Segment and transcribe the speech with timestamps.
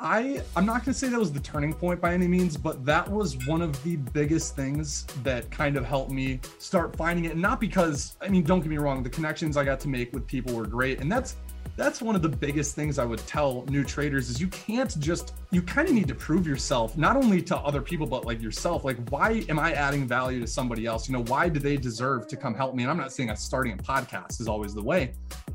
[0.00, 2.84] I I'm not going to say that was the turning point by any means, but
[2.86, 7.36] that was one of the biggest things that kind of helped me start finding it.
[7.36, 10.26] Not because I mean, don't get me wrong, the connections I got to make with
[10.26, 11.36] people were great, and that's
[11.76, 15.34] that's one of the biggest things I would tell new traders is you can't just
[15.50, 18.84] you kind of need to prove yourself not only to other people but like yourself.
[18.84, 21.08] Like why am I adding value to somebody else?
[21.08, 22.82] You know why do they deserve to come help me?
[22.82, 25.12] And I'm not saying that starting a podcast is always the way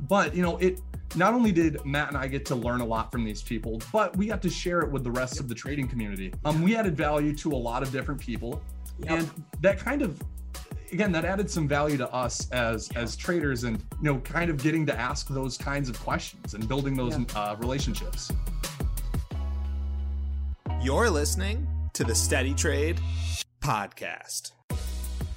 [0.08, 0.80] but you know it
[1.16, 4.16] not only did Matt and I get to learn a lot from these people, but
[4.18, 6.34] we got to share it with the rest of the trading community.
[6.44, 8.62] Um, we added value to a lot of different people,
[9.00, 9.20] yep.
[9.20, 10.22] and that kind of,
[10.92, 14.62] again, that added some value to us as as traders, and you know, kind of
[14.62, 17.32] getting to ask those kinds of questions and building those yep.
[17.36, 18.32] uh, relationships.
[20.82, 23.00] You're listening to the Steady Trade
[23.62, 24.52] podcast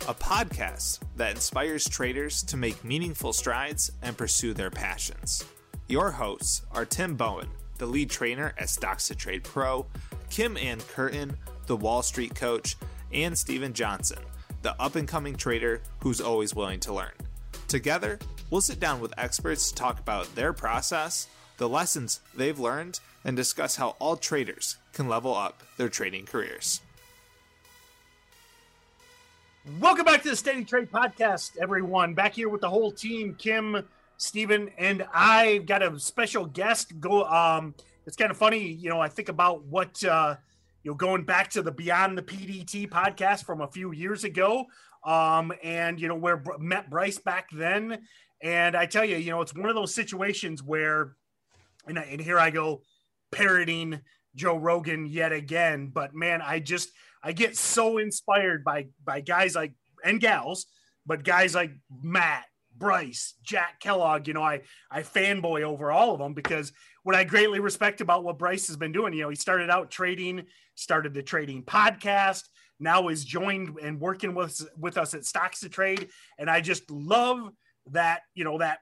[0.08, 5.44] a podcast that inspires traders to make meaningful strides and pursue their passions.
[5.90, 9.86] Your hosts are Tim Bohen, the lead trainer at Stocks to Trade Pro,
[10.28, 11.34] Kim Ann Curtin,
[11.64, 12.76] the Wall Street coach,
[13.10, 14.18] and Stephen Johnson,
[14.60, 17.14] the up and coming trader who's always willing to learn.
[17.68, 18.18] Together,
[18.50, 23.34] we'll sit down with experts to talk about their process, the lessons they've learned, and
[23.34, 26.82] discuss how all traders can level up their trading careers.
[29.80, 32.12] Welcome back to the Steady Trade Podcast, everyone.
[32.12, 33.88] Back here with the whole team, Kim,
[34.18, 37.00] Stephen, and I've got a special guest.
[37.00, 37.24] Go.
[37.24, 37.74] Um,
[38.04, 39.00] it's kind of funny, you know.
[39.00, 40.34] I think about what uh,
[40.82, 44.66] you know, going back to the Beyond the PDT podcast from a few years ago,
[45.06, 48.00] um, and you know where met Bryce back then.
[48.42, 51.14] And I tell you, you know, it's one of those situations where,
[51.86, 52.82] and, I, and here I go,
[53.32, 54.00] parroting
[54.34, 55.90] Joe Rogan yet again.
[55.94, 56.90] But man, I just
[57.22, 59.74] I get so inspired by by guys like
[60.04, 60.66] and gals,
[61.06, 61.70] but guys like
[62.02, 62.46] Matt
[62.78, 67.24] Bryce, Jack Kellogg, you know, I I fanboy over all of them because what I
[67.24, 71.14] greatly respect about what Bryce has been doing, you know, he started out trading, started
[71.14, 72.44] the trading podcast,
[72.80, 76.90] now is joined and working with with us at Stocks to Trade, and I just
[76.90, 77.50] love
[77.90, 78.78] that, you know, that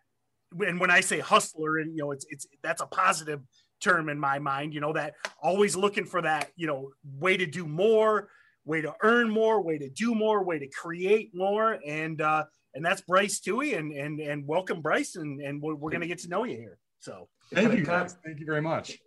[0.60, 3.40] and when I say hustler, and you know, it's it's that's a positive
[3.80, 7.46] term in my mind, you know, that always looking for that, you know, way to
[7.46, 8.28] do more,
[8.64, 12.44] way to earn more, way to do more, way to create more, and uh,
[12.76, 16.18] and that's Bryce Toohey, and and and welcome Bryce, and and we're, we're gonna get
[16.20, 16.78] to know you here.
[17.00, 18.16] So thank you, guys.
[18.24, 18.98] Thank you very much.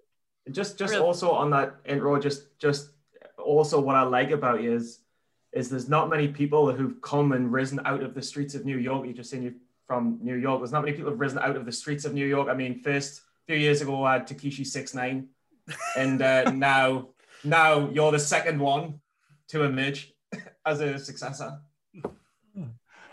[0.52, 1.06] Just just really?
[1.06, 2.90] also on that intro, just just
[3.38, 5.00] also what I like about you is
[5.54, 8.78] is there's not many people who've come and risen out of the streets of New
[8.78, 9.06] York.
[9.06, 9.56] You just saying you
[9.88, 10.60] from New York.
[10.60, 12.50] There's not many people who've risen out of the streets of New York.
[12.50, 15.28] I mean, first a few years ago I had Tekashi Six Nine,
[15.96, 17.10] and uh, now
[17.44, 19.00] now you're the second one
[19.50, 20.12] to emerge
[20.66, 21.60] as a successor.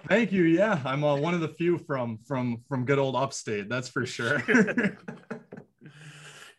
[0.08, 0.44] Thank you.
[0.44, 3.68] Yeah, I'm uh, one of the few from from from good old upstate.
[3.68, 4.38] That's for sure.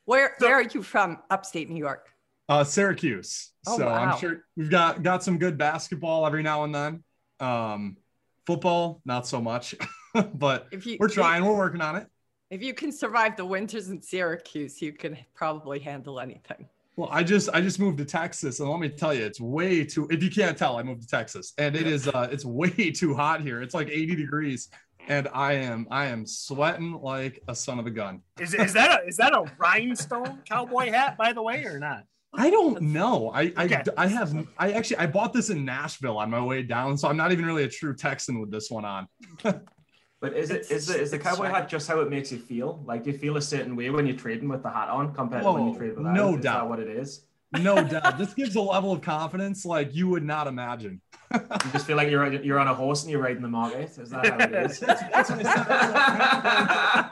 [0.05, 1.19] where so, where are you from?
[1.29, 2.09] Upstate New York.
[2.49, 3.51] Uh, Syracuse.
[3.65, 3.93] Oh, so wow.
[3.93, 7.03] I'm sure we've got got some good basketball every now and then.
[7.39, 7.97] Um,
[8.45, 9.75] football, not so much,
[10.33, 11.43] but you, we're trying.
[11.43, 12.07] If, we're working on it.
[12.49, 16.67] If you can survive the winters in Syracuse, you can probably handle anything.
[16.97, 19.83] Well, I just I just moved to Texas, and let me tell you, it's way
[19.83, 20.07] too.
[20.09, 23.13] If you can't tell, I moved to Texas, and it is uh, it's way too
[23.13, 23.61] hot here.
[23.61, 24.69] It's like 80 degrees,
[25.07, 28.21] and I am I am sweating like a son of a gun.
[28.39, 32.03] Is, is that a is that a rhinestone cowboy hat, by the way, or not?
[32.33, 33.29] I don't know.
[33.31, 33.83] I okay.
[33.95, 37.07] I, I have I actually I bought this in Nashville on my way down, so
[37.07, 39.07] I'm not even really a true Texan with this one on.
[40.19, 42.83] But is it is the is the cowboy hat just how it makes you feel?
[42.87, 45.51] Like you feel a certain way when you're trading with the hat on compared to
[45.51, 46.13] when you trade without?
[46.15, 46.69] No is doubt.
[46.69, 47.21] what it is?
[47.53, 48.17] No doubt.
[48.17, 51.01] This gives a level of confidence like you would not imagine.
[51.33, 51.39] you
[51.71, 53.95] just feel like you're you're on a horse and you're riding the market.
[53.97, 54.79] Is that how it is?
[54.79, 57.11] that's, what I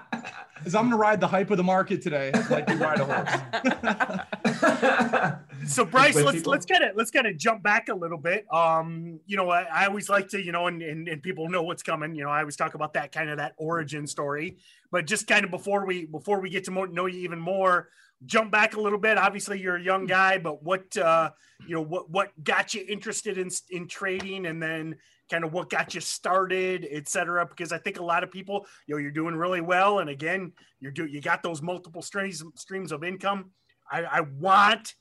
[0.65, 4.19] is I'm gonna ride the hype of the market today, like you ride a horse.
[5.67, 6.51] so Bryce, let's people.
[6.51, 8.45] let's kind of let's kind of jump back a little bit.
[8.53, 11.63] Um, you know, I, I always like to, you know, and, and and people know
[11.63, 12.15] what's coming.
[12.15, 14.57] You know, I always talk about that kind of that origin story.
[14.91, 17.89] But just kind of before we before we get to more, know you even more,
[18.25, 19.17] jump back a little bit.
[19.17, 21.31] Obviously, you're a young guy, but what uh,
[21.67, 24.95] you know, what what got you interested in in trading, and then
[25.29, 27.45] kind of what got you started, et cetera.
[27.45, 30.53] Because I think a lot of people, you know, you're doing really well, and again,
[30.79, 33.51] you're do you got those multiple streams streams of income.
[33.89, 34.93] I, I want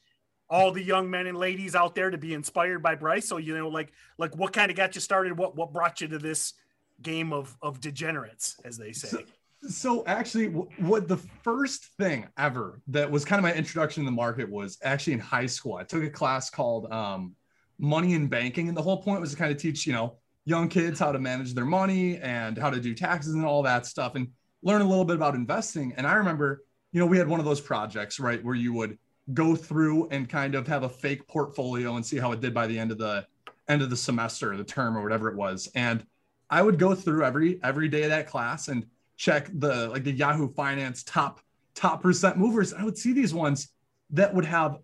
[0.50, 3.28] all the young men and ladies out there to be inspired by Bryce.
[3.28, 5.36] So you know, like like what kind of got you started?
[5.36, 6.54] What what brought you to this
[7.02, 9.08] game of of degenerates, as they say?
[9.08, 9.22] So,
[9.66, 14.14] so actually, what the first thing ever that was kind of my introduction to the
[14.14, 15.74] market was actually in high school.
[15.74, 17.34] I took a class called um,
[17.78, 18.68] money and banking.
[18.68, 21.18] And the whole point was to kind of teach, you know, young kids how to
[21.18, 24.28] manage their money and how to do taxes and all that stuff and
[24.62, 25.94] learn a little bit about investing.
[25.96, 26.62] And I remember,
[26.94, 28.96] you know, we had one of those projects, right, where you would
[29.34, 32.68] go through and kind of have a fake portfolio and see how it did by
[32.68, 33.26] the end of the
[33.68, 35.68] end of the semester, the term or whatever it was.
[35.74, 36.06] And
[36.48, 38.86] I would go through every every day of that class and
[39.16, 41.40] check the like the Yahoo Finance top
[41.74, 42.72] top percent movers.
[42.72, 43.72] I would see these ones
[44.10, 44.78] that would have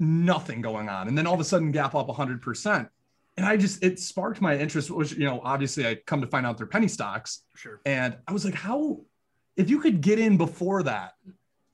[0.00, 2.88] nothing going on, and then all of a sudden gap up 100 percent.
[3.36, 6.44] And I just it sparked my interest, which you know obviously I come to find
[6.44, 7.80] out they're penny stocks, Sure.
[7.86, 9.02] and I was like, how
[9.58, 11.12] if you could get in before that,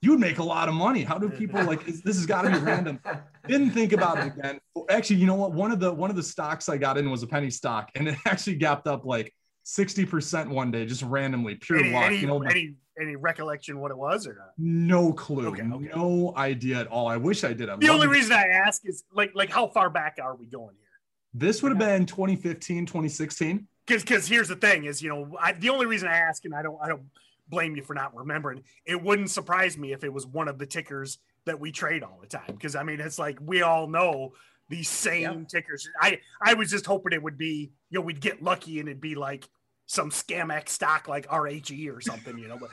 [0.03, 1.03] you would make a lot of money.
[1.03, 2.99] How do people like is, this has got to be random?
[3.47, 4.59] Didn't think about it again.
[4.91, 5.53] Actually, you know what?
[5.53, 8.09] One of the one of the stocks I got in was a penny stock, and
[8.09, 9.33] it actually gapped up like
[9.67, 12.05] 60% one day, just randomly, pure Any, luck.
[12.05, 14.53] any, you know, any any recollection what it was or not?
[14.59, 15.89] no clue, Okay, okay.
[15.97, 17.09] no idea at all.
[17.09, 17.69] I wish I did.
[17.69, 20.75] I'd The only reason I ask is like like how far back are we going
[20.77, 20.85] here?
[21.33, 23.67] this would have been 2015, 2016.
[23.87, 26.55] because because here's the thing is you know I, the only reason I ask and
[26.55, 27.03] I don't I don't
[27.49, 28.63] blame you for not remembering.
[28.87, 32.19] It wouldn't surprise me if it was one of the tickers that we trade all
[32.21, 34.33] the time because I mean it's like we all know
[34.69, 35.89] these same tickers.
[36.01, 39.01] I I was just hoping it would be you know we'd get lucky and it'd
[39.01, 39.49] be like
[39.87, 42.71] some scamex stock like RHE or something you know but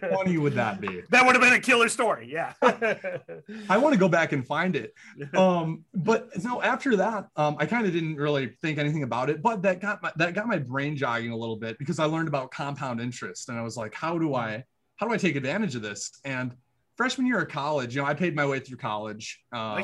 [0.10, 1.02] Funny would that be?
[1.10, 2.54] that would have been a killer story yeah
[3.68, 4.94] I want to go back and find it.
[5.36, 9.42] Um, but no, after that, um, I kind of didn't really think anything about it,
[9.42, 12.28] but that got my that got my brain jogging a little bit because I learned
[12.28, 14.64] about compound interest and I was like, how do I
[14.96, 16.10] how do I take advantage of this?
[16.24, 16.52] And
[16.96, 19.40] freshman year of college, you know, I paid my way through college.
[19.52, 19.76] Um,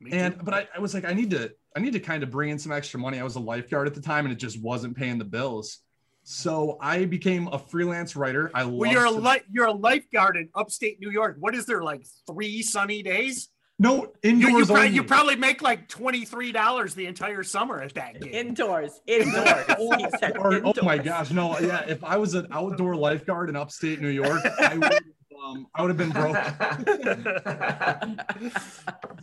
[0.00, 0.12] Nice.
[0.12, 2.50] And but I, I was like, I need to I need to kind of bring
[2.50, 3.20] in some extra money.
[3.20, 5.78] I was a lifeguard at the time and it just wasn't paying the bills.
[6.24, 8.50] So I became a freelance writer.
[8.52, 11.66] I well love you're a li- you're a lifeguard in upstate New York what is
[11.66, 13.48] there like three sunny days
[13.78, 14.94] no You, indoors you, probably, only.
[14.96, 18.32] you probably make like twenty three dollars the entire summer at that game.
[18.34, 19.64] Indoors, indoors.
[19.96, 21.84] he said Or- oh my gosh, no, yeah.
[21.86, 25.04] If I was an outdoor lifeguard in upstate New York, I would,
[25.44, 26.36] um, I would have been broke.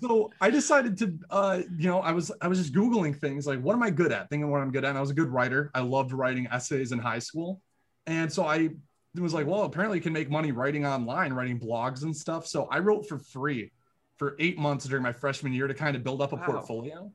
[0.01, 3.61] So I decided to, uh, you know, I was I was just googling things like,
[3.61, 4.29] what am I good at?
[4.29, 4.89] Thinking what I'm good at.
[4.89, 5.71] And I was a good writer.
[5.73, 7.61] I loved writing essays in high school,
[8.05, 8.69] and so I
[9.15, 12.45] was like, well, apparently you can make money writing online, writing blogs and stuff.
[12.45, 13.71] So I wrote for free
[14.17, 16.45] for eight months during my freshman year to kind of build up a Wow.
[16.45, 17.11] portfolio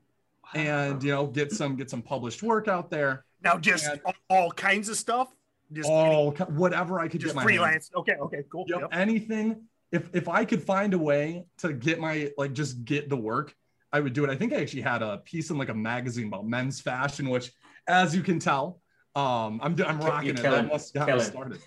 [0.55, 3.25] and you know get some get some published work out there.
[3.43, 4.01] now, just And-
[4.31, 5.29] all kinds of stuff.
[5.73, 7.91] Just, all ki- whatever I could just get my hands freelance.
[7.97, 8.65] Okay, okay, cool.
[8.69, 8.89] Yep, Yep.
[8.93, 9.63] anything.
[9.93, 13.55] If if I could find a way to get my like just get the work,
[13.93, 14.31] I would do it.
[14.31, 17.53] I think I actually had a piece in like a magazine about men's fashion, which,
[17.89, 18.81] as you can tell,
[19.17, 20.43] um, I'm I'm rocking You're it.
[20.43, 21.59] killing, That must have got me started.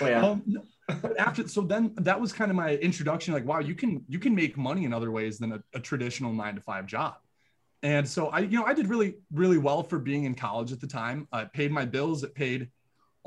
[0.00, 0.26] well, yeah.
[0.26, 0.42] Um,
[1.02, 3.34] but after so then that was kind of my introduction.
[3.34, 6.32] Like, wow, you can you can make money in other ways than a, a traditional
[6.32, 7.14] nine to five job.
[7.82, 10.80] And so I, you know, I did really really well for being in college at
[10.80, 11.28] the time.
[11.32, 12.22] I paid my bills.
[12.24, 12.68] It paid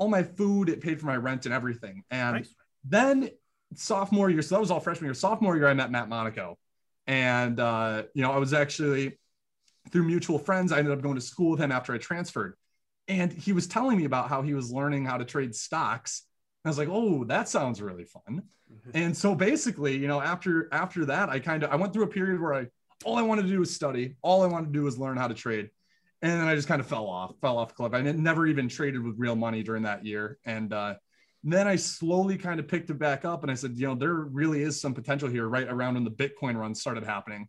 [0.02, 0.68] all my food.
[0.68, 2.02] It paid for my rent and everything.
[2.10, 2.54] And Nice.
[2.84, 3.30] then
[3.76, 5.14] sophomore year, so that was all freshman year.
[5.14, 6.58] Sophomore year, I met Matt Monaco,
[7.06, 9.16] and uh, you know, I was actually
[9.92, 10.72] through mutual friends.
[10.72, 12.54] I ended up going to school with him after I transferred,
[13.06, 16.26] and he was telling me about how he was learning how to trade stocks.
[16.64, 18.42] And I was like, oh, that sounds really fun.
[18.94, 22.08] And so basically, you know, after after that, I kind of I went through a
[22.08, 22.66] period where I
[23.04, 24.16] all I wanted to do was study.
[24.22, 25.70] All I wanted to do was learn how to trade.
[26.22, 27.94] And then I just kind of fell off, fell off the cliff.
[27.94, 30.38] I never even traded with real money during that year.
[30.44, 30.94] And uh,
[31.42, 34.14] then I slowly kind of picked it back up and I said, you know, there
[34.14, 37.48] really is some potential here right around when the Bitcoin run started happening.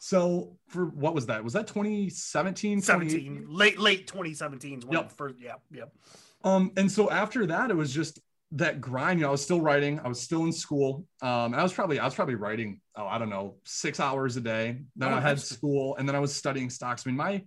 [0.00, 1.42] So for what was that?
[1.42, 2.80] Was that 2017?
[2.80, 5.12] 17, late late 2017 when Yep.
[5.12, 5.92] first, yeah, yep.
[6.44, 8.20] Um, and so after that, it was just
[8.52, 9.18] that grind.
[9.18, 9.98] You know, I was still writing.
[10.00, 11.04] I was still in school.
[11.20, 12.80] Um, and I was probably I was probably writing.
[12.96, 14.78] Oh, I don't know, six hours a day.
[14.96, 17.04] Then Oh, I had school, and then I was studying stocks.
[17.04, 17.44] I mean, my,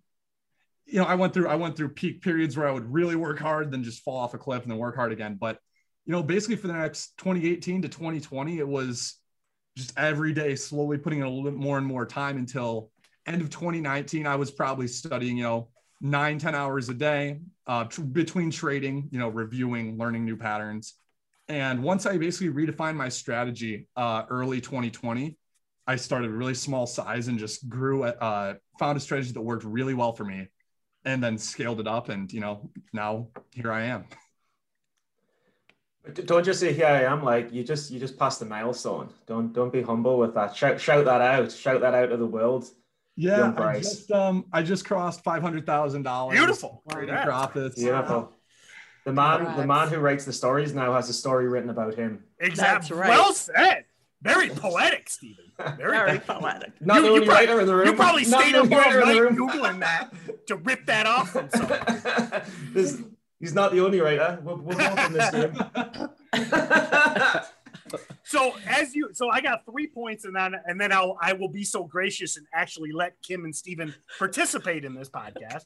[0.91, 3.39] you know, I went through I went through peak periods where I would really work
[3.39, 5.37] hard, then just fall off a cliff, and then work hard again.
[5.39, 5.57] But
[6.05, 9.15] you know, basically for the next 2018 to 2020, it was
[9.77, 12.91] just every day slowly putting in a little bit more and more time until
[13.25, 15.69] end of 2019 i was probably studying you know
[16.01, 20.95] nine ten hours a day uh, tr- between trading you know reviewing learning new patterns
[21.47, 25.37] and once i basically redefined my strategy uh, early 2020
[25.85, 29.93] i started really small size and just grew uh, found a strategy that worked really
[29.93, 30.47] well for me
[31.05, 34.05] and then scaled it up and you know now here i am
[36.25, 37.23] Don't just say here I am.
[37.23, 39.09] Like you just you just passed the milestone.
[39.27, 40.55] Don't don't be humble with that.
[40.55, 41.51] Shout shout that out.
[41.51, 42.65] Shout that out to the world.
[43.15, 46.81] yeah i just um i just crossed $500000 Beautiful.
[46.85, 46.95] Wow.
[46.95, 47.25] Congrats.
[47.25, 48.33] profits Beautiful.
[49.05, 52.23] The man the man who writes the stories now has a story written about him.
[52.39, 52.97] Exactly.
[52.97, 53.09] right.
[53.09, 53.85] Well said.
[54.21, 55.45] Very poetic, Stephen.
[55.57, 56.27] Very, Very poetic.
[56.27, 56.81] poetic.
[56.81, 57.87] Not You- the you only probably- writer in the room.
[57.87, 61.05] You probably Not stayed up all writer in the night googling that to rip that
[61.07, 62.41] off from someone.
[62.73, 63.01] This-
[63.39, 64.39] he's not the only writer.
[64.43, 65.53] We're, we're both in this game.
[68.23, 71.49] So as you, so I got three points, and then and then I'll I will
[71.49, 75.65] be so gracious and actually let Kim and Stephen participate in this podcast.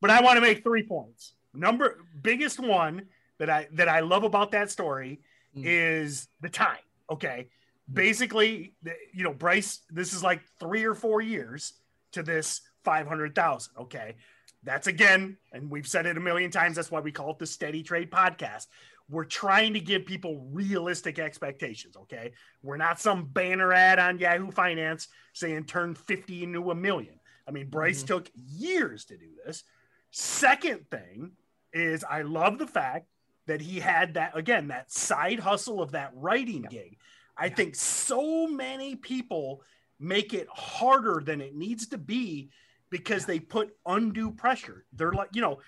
[0.00, 1.32] But I want to make three points.
[1.52, 3.06] Number biggest one
[3.38, 5.20] that I that I love about that story
[5.56, 5.62] Mm.
[5.64, 6.78] is the time.
[7.10, 7.48] Okay,
[7.92, 8.74] basically,
[9.12, 11.74] you know, Bryce, this is like three or four years
[12.12, 13.74] to this five hundred thousand.
[13.78, 14.16] Okay,
[14.62, 16.76] that's again, and we've said it a million times.
[16.76, 18.66] That's why we call it the Steady Trade Podcast.
[19.10, 21.96] We're trying to give people realistic expectations.
[21.96, 27.20] Okay, we're not some banner ad on Yahoo Finance saying turn fifty into a million.
[27.46, 28.06] I mean, Bryce mm-hmm.
[28.06, 29.64] took years to do this.
[30.10, 31.32] Second thing
[31.72, 33.08] is, I love the fact
[33.46, 36.96] that he had that again that side hustle of that writing gig.
[37.36, 39.62] I think so many people
[39.98, 42.50] make it harder than it needs to be
[42.90, 44.84] because they put undue pressure.
[44.92, 45.58] They're like, you know,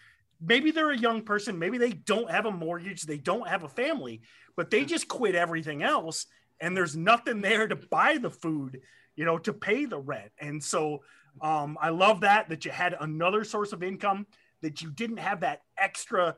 [0.40, 3.68] maybe they're a young person, maybe they don't have a mortgage, they don't have a
[3.68, 4.20] family,
[4.56, 6.26] but they just quit everything else
[6.60, 8.80] and there's nothing there to buy the food,
[9.14, 10.30] you know, to pay the rent.
[10.38, 11.02] And so
[11.40, 14.26] um, I love that that you had another source of income
[14.62, 16.36] that you didn't have that extra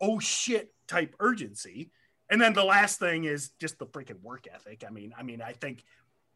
[0.00, 1.90] oh shit type urgency.
[2.30, 4.84] And then the last thing is just the freaking work ethic.
[4.86, 5.84] I mean, I mean, I think,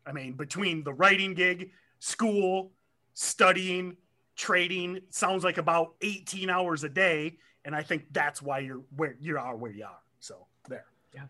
[0.07, 2.73] I mean, between the writing gig, school,
[3.15, 3.97] studying,
[4.37, 7.39] trading, sounds like about 18 hours a day.
[7.65, 10.01] And I think that's why you're where you are where you are.
[10.21, 10.87] So there.
[11.15, 11.27] Yeah,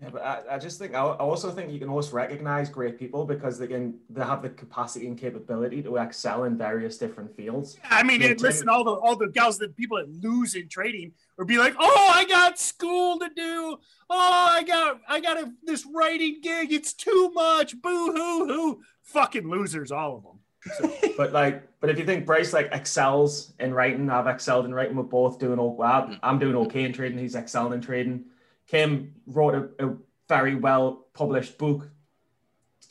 [0.00, 3.58] but I, I just think I also think you can also recognize great people because
[3.58, 7.76] they can they have the capacity and capability to excel in various different fields.
[7.82, 11.12] I mean, and listen, all the all the gals that people that lose in trading
[11.36, 13.78] or be like, oh, I got school to do.
[14.08, 16.72] Oh, I got I got a, this writing gig.
[16.72, 17.80] It's too much.
[17.82, 18.80] Boo hoo hoo.
[19.02, 20.92] Fucking losers, all of them.
[21.16, 24.96] But like, but if you think Bryce like excels in writing, I've excelled in writing.
[24.96, 26.16] We're both doing all well.
[26.22, 27.18] I'm doing okay in trading.
[27.18, 28.26] He's excelling in trading.
[28.68, 29.96] Kim wrote a, a
[30.28, 31.90] very well published book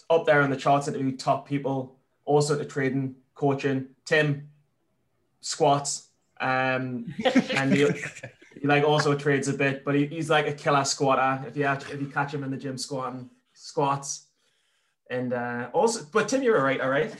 [0.09, 3.89] up there on the charts to top people, also to trading, coaching.
[4.05, 4.49] Tim
[5.41, 6.07] squats,
[6.39, 7.13] um,
[7.51, 7.87] and he,
[8.59, 11.45] he like also trades a bit, but he, he's like a killer squatter.
[11.47, 14.27] If you act- if you catch him in the gym squatting, squats,
[15.09, 17.13] and uh, also, but Tim, you're a writer, right?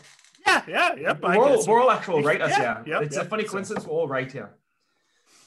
[0.46, 1.22] Yeah, yeah, yep.
[1.22, 2.96] We're, all, we're all actual writers Yeah, here.
[2.96, 4.50] yep, it's yep, a funny coincidence we're all right here.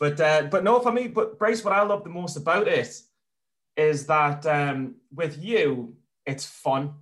[0.01, 3.01] But uh, but no, for me, but Bryce, what I love the most about it
[3.77, 6.95] is that um, with you, it's fun.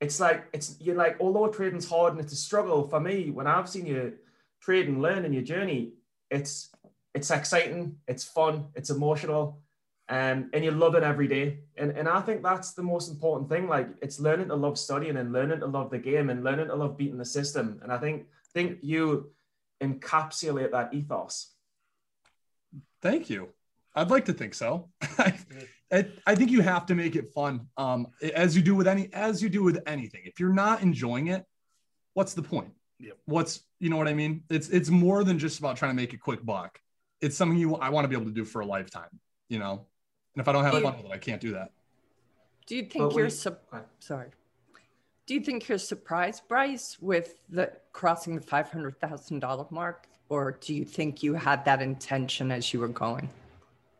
[0.00, 3.30] It's like it's you're like although trading's hard and it's a struggle for me.
[3.30, 4.14] When I've seen you
[4.60, 5.92] trade and learn in your journey,
[6.30, 6.70] it's
[7.14, 9.60] it's exciting, it's fun, it's emotional,
[10.08, 11.60] um, and you love it every day.
[11.76, 13.68] And and I think that's the most important thing.
[13.68, 16.74] Like it's learning to love studying and learning to love the game and learning to
[16.74, 17.78] love beating the system.
[17.84, 19.30] And I think think you
[19.80, 21.51] encapsulate that ethos.
[23.00, 23.48] Thank you.
[23.94, 24.88] I'd like to think so.
[25.18, 25.34] I,
[25.92, 27.66] I, I think you have to make it fun.
[27.76, 30.22] Um, as you do with any, as you do with anything.
[30.24, 31.44] If you're not enjoying it,
[32.14, 32.72] what's the point?
[33.00, 33.18] Yep.
[33.26, 34.44] What's you know what I mean?
[34.48, 36.78] It's it's more than just about trying to make a quick buck.
[37.20, 39.10] It's something you I want to be able to do for a lifetime.
[39.48, 39.86] You know,
[40.34, 40.80] and if I don't have Yeah.
[40.82, 41.72] fun with it, I can't do that.
[42.66, 43.82] Do you think we- you're sup- Okay.
[43.98, 44.30] sorry?
[45.26, 50.06] Do you think you're surprised, Bryce, with the crossing the five hundred thousand dollar mark,
[50.32, 53.28] or do you think you had that intention as you were going?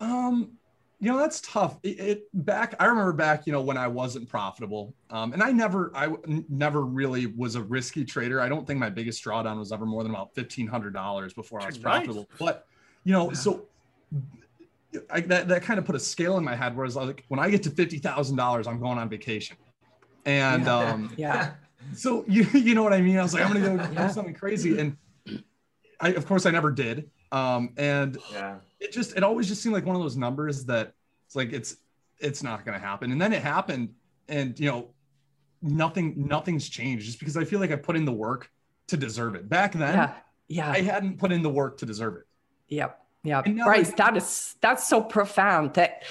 [0.01, 0.53] Um,
[0.99, 1.79] you know, that's tough.
[1.83, 2.75] It, it back.
[2.81, 4.95] I remember back, you know, when I wasn't profitable.
[5.11, 6.09] Um, and I never, I
[6.49, 8.41] never really was a risky trader.
[8.41, 11.61] I don't think my biggest drawdown was ever more than about fifteen hundred dollars before
[11.61, 11.83] I was Nice.
[11.83, 12.27] profitable.
[12.39, 12.65] But
[13.05, 13.67] you know, so
[15.11, 16.75] I, that that kind of put a scale in my head.
[16.75, 19.59] Whereas like when I get to fifty thousand dollars, I'm going on vacation.
[20.25, 21.53] And um, Yeah.
[21.95, 23.19] so you you know what I mean?
[23.19, 24.07] I was like, I'm gonna go Yeah.
[24.07, 24.97] do something crazy, and
[26.03, 27.09] I of course I never did.
[27.31, 28.57] Um, and Yeah.
[28.81, 30.93] it just it always just seemed like one of those numbers that
[31.27, 31.77] it's like it's
[32.19, 33.89] it's not going to happen and then it happened
[34.29, 34.89] and you know
[35.63, 38.51] nothing nothing's changed just because i feel like i put in the work
[38.89, 40.15] to deserve it back then Yeah.
[40.49, 40.71] Yeah.
[40.71, 42.27] i hadn't put in the work to deserve it
[42.69, 43.01] Yep.
[43.25, 43.37] Yeah.
[43.41, 43.55] right.
[43.55, 46.03] now Bryce, I- that is that's so profound that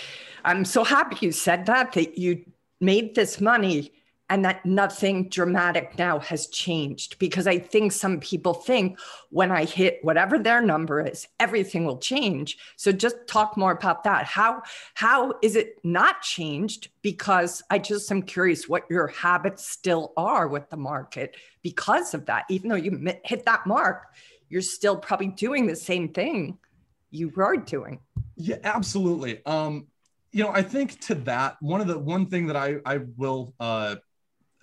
[0.44, 2.44] I'm so happy you said that, that you
[2.80, 3.94] made this money
[4.32, 7.20] and that nothing dramatic now has changed.
[7.20, 8.98] Because I think some people think
[9.30, 12.58] when I hit whatever their number is, everything will change.
[12.78, 14.26] So just talk more about that.
[14.26, 16.88] How how is it not changed?
[17.02, 22.26] Because I just am curious what your habits still are with the market because of
[22.28, 22.46] that.
[22.50, 24.06] Even though you hit that mark,
[24.48, 26.58] you're still probably doing the same thing
[27.10, 28.00] you were doing.
[28.38, 29.86] yeah absolutely um
[30.32, 33.54] you know i think to that one of the one thing that i i will
[33.60, 33.96] uh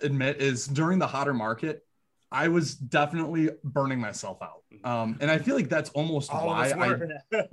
[0.01, 1.85] admit is during the hotter market
[2.31, 6.71] i was definitely burning myself out um and i feel like that's almost All why
[6.71, 6.95] i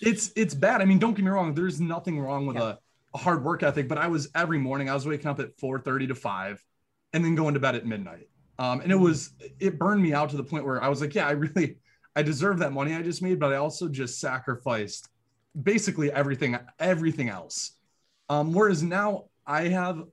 [0.00, 0.80] it's it's bad.
[0.80, 1.54] I mean, don't get me wrong.
[1.54, 2.74] There's nothing wrong with Yeah.
[3.14, 6.08] a hard work ethic, but I was every morning I was waking up at 4:30
[6.08, 6.64] to 5
[7.12, 8.28] and then going to bed at midnight.
[8.58, 11.14] Um, and it was it burned me out to the point where I was like,
[11.14, 11.76] yeah, I really
[12.14, 15.08] I deserve that money I just made, but I also just sacrificed
[15.60, 17.72] basically everything everything else.
[18.28, 20.04] Um, whereas now I have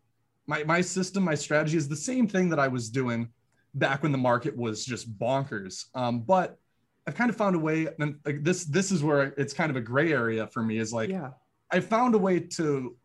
[0.47, 3.29] my my system, my strategy is the same thing that I was doing
[3.75, 5.85] back when the market was just bonkers.
[5.93, 6.57] Um, but
[7.05, 9.75] I've kind of found a way, and like this this is where it's kind of
[9.75, 10.77] a gray area for me.
[10.77, 11.31] Is like Yeah.
[11.71, 12.95] I found a way to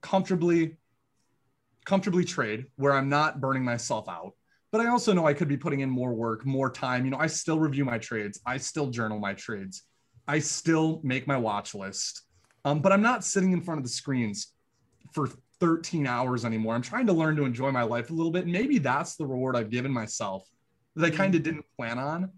[0.00, 0.76] comfortably
[1.84, 4.34] comfortably trade where I'm not burning myself out.
[4.70, 7.06] But I also know I could be putting in more work, more time.
[7.06, 8.38] You know, I still review my trades.
[8.44, 9.84] I still journal my trades.
[10.26, 12.24] I still make my watch list.
[12.66, 14.52] Um, but I'm not sitting in front of the screens
[15.14, 16.74] for 13 hours anymore.
[16.74, 18.46] I'm trying to learn to enjoy my life a little bit.
[18.46, 20.48] Maybe that's the reward I've given myself
[20.96, 22.30] that I kind of didn't plan on.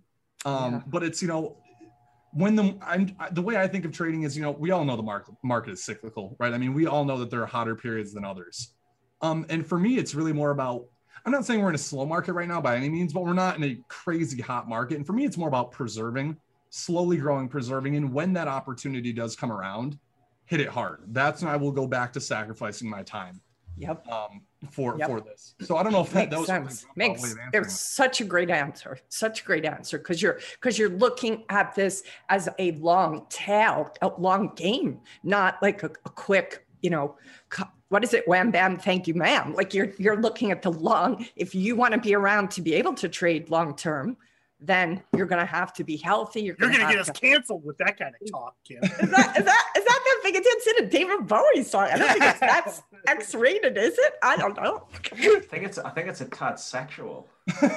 [0.45, 0.81] Um, Yeah.
[0.87, 1.59] But it's, you know,
[2.33, 4.97] when the I'm the way I think of trading is, you know, we all know
[4.97, 6.55] the market market is cyclical, right?
[6.55, 8.75] I mean, we all know that there are hotter periods than others.
[9.21, 10.87] Um, and for me, it's really more about
[11.25, 13.35] I'm not saying we're in a slow market right now by any means, but we're
[13.35, 14.97] not in a crazy hot market.
[14.97, 16.37] And for me, it's more about preserving,
[16.71, 17.97] slowly growing, preserving.
[17.97, 19.99] And when that opportunity does come around,
[20.50, 20.99] hit it hard.
[21.07, 23.40] That's when I will go back to sacrificing my time
[23.76, 24.09] Yep.
[24.09, 24.40] um,
[24.73, 25.09] for Yep.
[25.09, 25.54] for this.
[25.61, 26.87] So I don't know if that, that Makes was sense.
[26.97, 28.99] Makes there's such a great answer.
[29.09, 33.95] Such a great answer because you're because you're looking at this as a long tail,
[34.02, 37.14] a long game, not like a, a quick, you know,
[37.88, 38.26] what is it?
[38.26, 39.54] Wham bam, thank you, ma'am.
[39.54, 41.25] Like you're you're looking at the long.
[41.37, 44.16] If you want to be around to be able to trade long term,
[44.61, 46.43] then you're gonna have to be healthy.
[46.43, 48.83] You're You're gonna, gonna get us to- canceled with that kind of talk, Kim.
[48.83, 50.33] Is that is that is that that thing?
[50.37, 51.88] It's in a David Bowie song.
[51.93, 54.14] I don't think it's that's X rated, is it?
[54.23, 54.87] I don't know.
[55.12, 57.29] I think it's I think it's a tad sexual.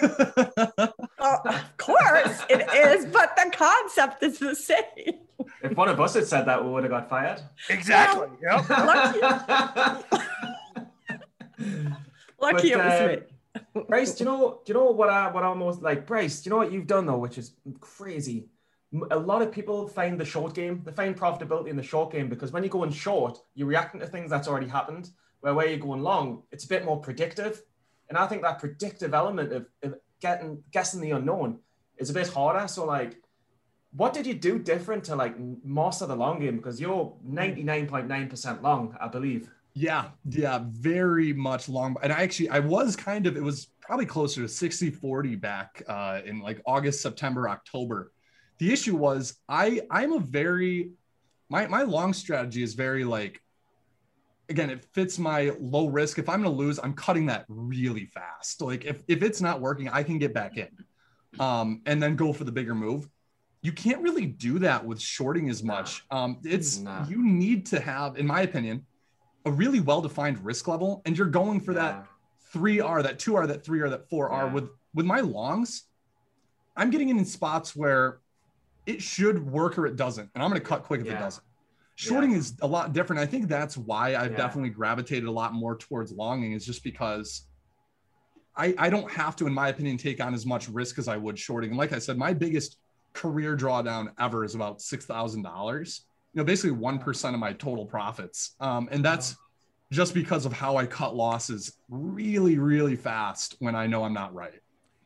[1.25, 5.21] Oh, of course it is, but the concept is the same.
[5.63, 7.39] If one of us had said that, we would have got fired.
[7.69, 8.27] Exactly.
[8.41, 8.69] Yep.
[12.41, 13.32] Lucky it was uh, me.
[13.73, 14.61] Bryce, do you know?
[14.65, 16.05] Do you know what I what I almost like?
[16.05, 18.47] Bryce, do you know what you've done though, which is crazy?
[19.09, 20.83] A lot of people find the short game.
[20.85, 24.07] They find profitability in the short game because when you're going short, you're reacting to
[24.07, 25.09] things that's already happened.
[25.41, 27.63] Where where you're going long, it's a bit more predictive.
[28.09, 31.59] And I think that predictive element of, of getting guessing the unknown
[31.97, 32.67] is a bit harder.
[32.67, 33.17] So like,
[33.91, 36.57] what did you do different to like master the long game?
[36.57, 39.49] Because you're 99.9% long, I believe.
[39.75, 41.95] Yeah, yeah, very much long.
[42.03, 45.81] And I actually, I was kind of, it was probably closer to 60 40 back
[45.87, 48.11] uh, in like August, September, October.
[48.59, 50.91] The issue was I, I'm a very,
[51.49, 53.41] my, my long strategy is very like,
[54.49, 56.19] again, it fits my low risk.
[56.19, 58.61] If I'm going to lose, I'm cutting that really fast.
[58.61, 60.69] Like if, if it's not working, I can get back in
[61.39, 63.09] um, and then go for the bigger move.
[63.63, 66.03] You can't really do that with shorting as much.
[66.11, 67.07] Um, it's, Nah.
[67.07, 68.85] you need to have, in my opinion,
[69.45, 72.05] a really well-defined risk level and you're going for that
[72.53, 74.53] 3R, that 2R, that 3R, that 4R Yeah.
[74.53, 75.83] with with my longs,
[76.75, 78.19] I'm getting in spots where
[78.85, 80.29] it should work or it doesn't.
[80.35, 81.43] And I'm going to cut quick if it doesn't.
[81.95, 83.19] Shorting is a lot different.
[83.19, 84.37] I think that's why I've Yeah.
[84.37, 87.47] definitely gravitated a lot more towards longing is just because
[88.55, 91.17] I, I don't have to, in my opinion, take on as much risk as I
[91.17, 91.71] would shorting.
[91.71, 92.77] And like I said, my biggest
[93.13, 96.05] career drawdown ever is about six thousand dollars.
[96.33, 99.35] You know, basically one percent of my total profits, um, and that's
[99.91, 104.33] just because of how I cut losses really, really fast when I know I'm not
[104.33, 104.59] right.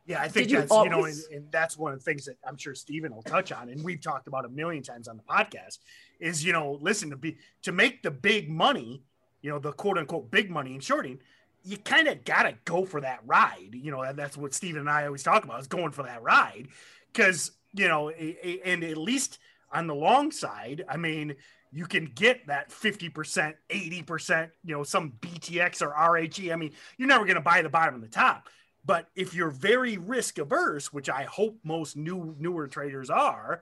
[0.06, 2.24] Yeah, I think Did you that's you know, and, and that's one of the things
[2.26, 5.18] that I'm sure Stephen will touch on, and we've talked about a million times on
[5.18, 5.80] the podcast.
[6.22, 9.04] Is you know, listen to be to make the big money,
[9.42, 11.20] you know, the quote unquote big money in shorting,
[11.66, 13.72] you kind of gotta go for that ride.
[13.74, 16.24] You know, and that's what Stephen and I always talk about is going for that
[16.24, 16.70] ride,
[17.12, 19.40] because you know, a- a- and at least
[19.72, 21.36] on the long side, I mean,
[21.72, 26.52] you can get that 50%, 80%, you know, some BTX or RHE.
[26.52, 28.48] I mean, you're never going to buy the bottom and the top.
[28.86, 33.62] But if you're very risk averse, which I hope most new newer traders are,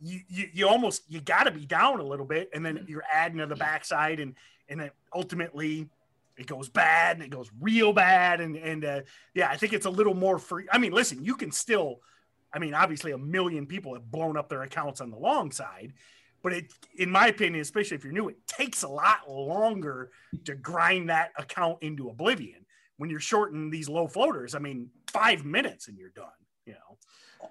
[0.00, 3.04] you you, you almost you got to be down a little bit, and then you're
[3.10, 4.34] adding to the backside, and
[4.68, 5.88] and then ultimately
[6.36, 9.00] it goes bad and it goes real bad, and and uh,
[9.34, 10.66] yeah, I think it's a little more free.
[10.70, 12.00] I mean, listen, you can still,
[12.56, 15.92] I mean, obviously a million people have blown up their accounts on the long side,
[16.42, 20.10] but it, in my opinion, especially if you're new, it takes a lot longer
[20.46, 22.64] to grind that account into oblivion
[22.96, 26.26] when you're shorting these low floaters, I mean, five minutes and you're done.
[26.64, 27.50] You know,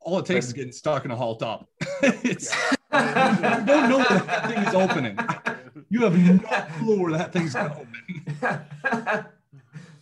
[0.00, 1.66] All it takes is getting stuck in a halt up.
[2.02, 2.54] it's,
[2.92, 5.18] you don't know where that thing is opening.
[5.88, 9.26] You have no clue where that thing's going to open.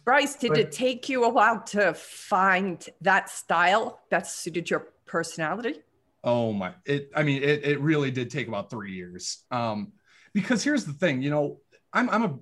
[0.04, 4.88] Bryce, did But- it take you a while to find that style that suited your
[5.06, 5.82] personality?
[6.24, 6.72] Oh my!
[6.84, 7.10] It.
[7.16, 7.64] I mean, it.
[7.64, 9.44] It really did take about three years.
[9.50, 9.92] Um,
[10.32, 11.20] because here's the thing.
[11.20, 11.60] You know,
[11.92, 12.38] I'm I'm a,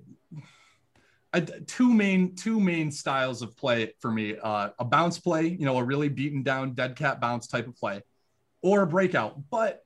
[1.33, 4.37] a two main two main styles of play for me.
[4.37, 7.75] Uh, a bounce play, you know, a really beaten down dead cat bounce type of
[7.75, 8.01] play,
[8.61, 9.49] or a breakout.
[9.49, 9.83] But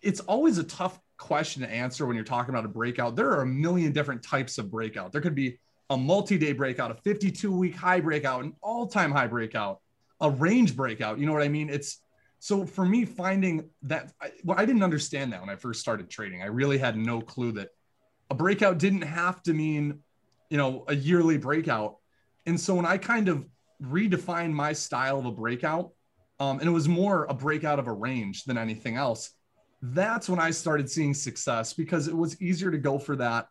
[0.00, 3.16] it's always a tough question to answer when you're talking about a breakout.
[3.16, 5.10] There are a million different types of breakout.
[5.10, 5.58] There could be
[5.92, 9.80] a multi-day breakout, a 52 week high breakout, an all-time high breakout,
[10.22, 11.18] a range breakout.
[11.18, 11.68] You know what I mean?
[11.68, 11.98] It's
[12.38, 16.08] so for me finding that I, well, I didn't understand that when I first started
[16.08, 16.42] trading.
[16.42, 17.68] I really had no clue that
[18.30, 19.98] a breakout didn't have to mean,
[20.48, 21.96] you know, a yearly breakout.
[22.46, 23.46] And so when I kind of
[23.82, 25.90] redefined my style of a breakout,
[26.40, 29.30] um, and it was more a breakout of a range than anything else,
[29.82, 33.48] that's when I started seeing success because it was easier to go for that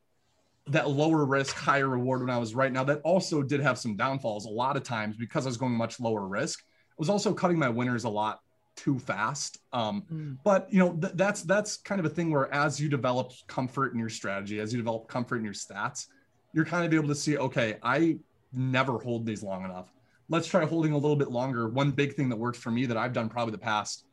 [0.67, 2.71] that lower risk, higher reward when I was right.
[2.71, 5.73] Now that also did have some downfalls a lot of times because I was going
[5.73, 6.63] much lower risk.
[6.63, 8.41] I was also cutting my winners a lot
[8.75, 9.59] too fast.
[9.73, 10.37] Um, mm.
[10.43, 13.93] But you know th- that's that's kind of a thing where as you develop comfort
[13.93, 16.07] in your strategy, as you develop comfort in your stats,
[16.53, 18.17] you're kind of able to see, okay, I
[18.53, 19.91] never hold these long enough.
[20.29, 21.67] Let's try holding a little bit longer.
[21.67, 24.05] One big thing that worked for me that I've done probably the past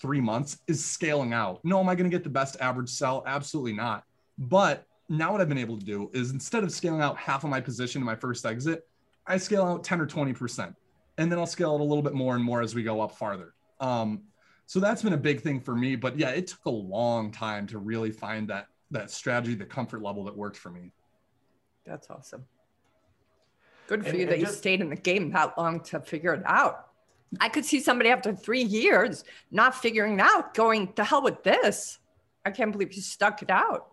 [0.00, 1.60] three months is scaling out.
[1.64, 3.22] No, am I going to get the best average sell?
[3.26, 4.04] Absolutely not.
[4.38, 7.50] But now what I've been able to do is instead of scaling out half of
[7.50, 8.88] my position in my first exit,
[9.26, 10.74] I scale out 10 or 20%.
[11.18, 13.16] And then I'll scale it a little bit more and more as we go up
[13.16, 13.52] farther.
[13.80, 14.22] Um,
[14.66, 15.96] so that's been a big thing for me.
[15.96, 20.00] But yeah, it took a long time to really find that that strategy, the comfort
[20.00, 20.92] level that worked for me.
[21.84, 22.44] That's awesome.
[23.88, 26.34] Good for and, you that just, you stayed in the game that long to figure
[26.34, 26.86] it out.
[27.40, 31.42] I could see somebody after three years not figuring it out, going to hell with
[31.42, 31.98] this.
[32.44, 33.88] I can't believe you stuck it out.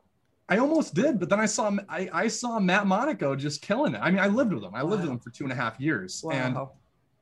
[0.50, 4.00] I almost did, but then I saw I, I saw Matt Monaco just killing it.
[4.02, 4.74] I mean, I lived with him.
[4.74, 4.92] I wow.
[4.92, 6.32] lived with him for two and a half years, wow.
[6.32, 6.58] and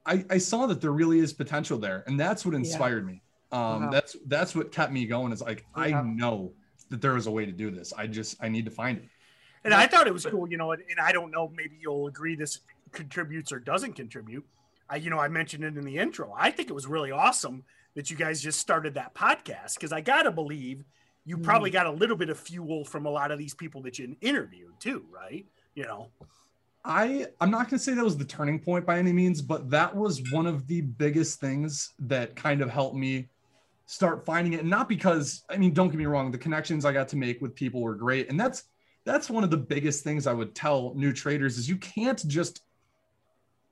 [0.06, 3.14] I, I saw that there really is potential there, and that's what inspired yeah.
[3.14, 3.22] me.
[3.52, 3.90] Um, wow.
[3.92, 5.32] That's that's what kept me going.
[5.32, 5.84] Is like yeah.
[5.84, 6.54] I know
[6.90, 7.94] that there is a way to do this.
[7.98, 9.06] I just I need to find it.
[9.64, 10.74] And I thought it was cool, you know.
[10.74, 12.60] And, and I don't know, maybe you'll agree this
[12.92, 14.46] contributes or doesn't contribute.
[14.88, 16.32] I, you know, I mentioned it in the intro.
[16.38, 17.64] I think it was really awesome
[17.96, 20.84] that you guys just started that podcast because I gotta believe
[21.26, 21.74] you probably mm.
[21.74, 24.80] got a little bit of fuel from a lot of these people that you interviewed
[24.80, 25.46] too, right?
[25.74, 26.10] You know.
[26.86, 29.70] I I'm not going to say that was the turning point by any means, but
[29.72, 33.28] that was one of the biggest things that kind of helped me
[33.88, 34.66] start finding it.
[34.66, 37.56] not because I mean, don't get me wrong, the connections I got to make with
[37.56, 38.66] people were great, and that's
[39.04, 42.62] that's one of the biggest things I would tell new traders is you can't just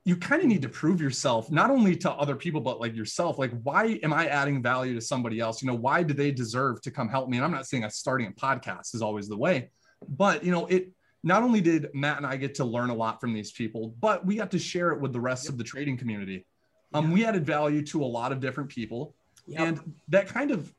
[0.06, 3.38] you kind of need to prove yourself not only to other people but like yourself.
[3.38, 5.62] Like why am i adding value to somebody else?
[5.62, 7.38] You know why do they deserve to come help me?
[7.38, 9.70] And i'm not saying that starting a podcast is always the way
[10.08, 13.20] but you know it not only did matt and i get to learn a lot
[13.20, 15.52] from these people but we got to share it with the rest yep.
[15.52, 16.46] of the trading community.
[16.92, 19.16] Um, we added value to a lot of different people.
[19.46, 19.60] Yep.
[19.60, 20.72] and that kind of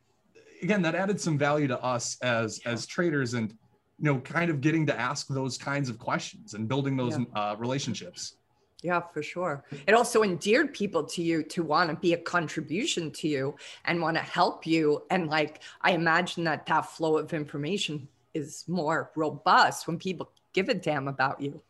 [0.63, 2.73] again that added some value to us as yep.
[2.73, 6.67] as traders and you know kind of getting to ask those kinds of questions and
[6.67, 8.37] building those uh, relationships
[8.85, 9.63] yeah, for sure.
[9.87, 13.99] It also endeared people to you to want to be a contribution to you and
[13.99, 15.03] want to help you.
[15.09, 20.69] And like, I imagine that that flow of information is more robust when people give
[20.69, 21.61] a damn about you.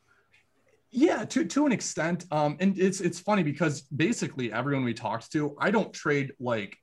[0.92, 2.26] Yeah, to to an extent.
[2.32, 6.78] Um, and it's it's funny because basically everyone we talked to, I don't trade like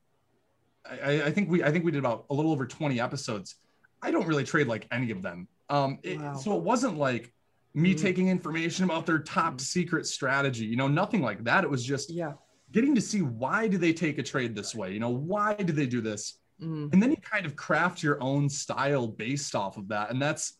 [0.85, 3.55] I, I think we I think we did about a little over 20 episodes.
[4.01, 5.47] I don't really trade like any of them.
[5.69, 6.35] Um, it, wow.
[6.35, 7.32] so it wasn't like
[7.73, 8.01] me mm.
[8.01, 9.61] taking information about their top mm.
[9.61, 12.33] secret strategy you know nothing like that it was just yeah
[12.71, 15.73] getting to see why do they take a trade this way you know why do
[15.73, 16.91] they do this mm.
[16.91, 20.57] and then you kind of craft your own style based off of that and that's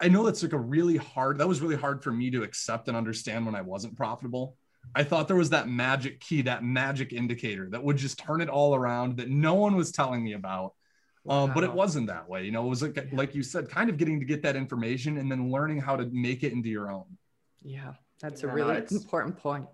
[0.00, 2.88] i know that's like a really hard that was really hard for me to accept
[2.88, 4.56] and understand when i wasn't profitable
[4.94, 8.48] i thought there was that magic key that magic indicator that would just turn it
[8.48, 10.72] all around that no one was telling me about
[11.28, 12.44] um, but it wasn't that way.
[12.44, 15.16] You know, it was like, like you said, kind of getting to get that information
[15.18, 17.04] and then learning how to make it into your own.
[17.62, 19.66] Yeah, that's a really important point.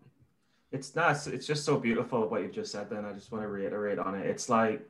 [0.70, 2.88] It's not, it's just so beautiful what you've just said.
[2.88, 4.26] Then I just want to reiterate on it.
[4.26, 4.88] It's like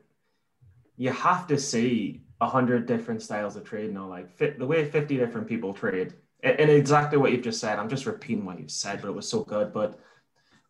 [0.98, 4.84] you have to see a hundred different styles of trade now, like fit, the way
[4.84, 6.12] 50 different people trade.
[6.42, 7.78] And exactly what you've just said.
[7.78, 9.72] I'm just repeating what you've said, but it was so good.
[9.72, 9.98] But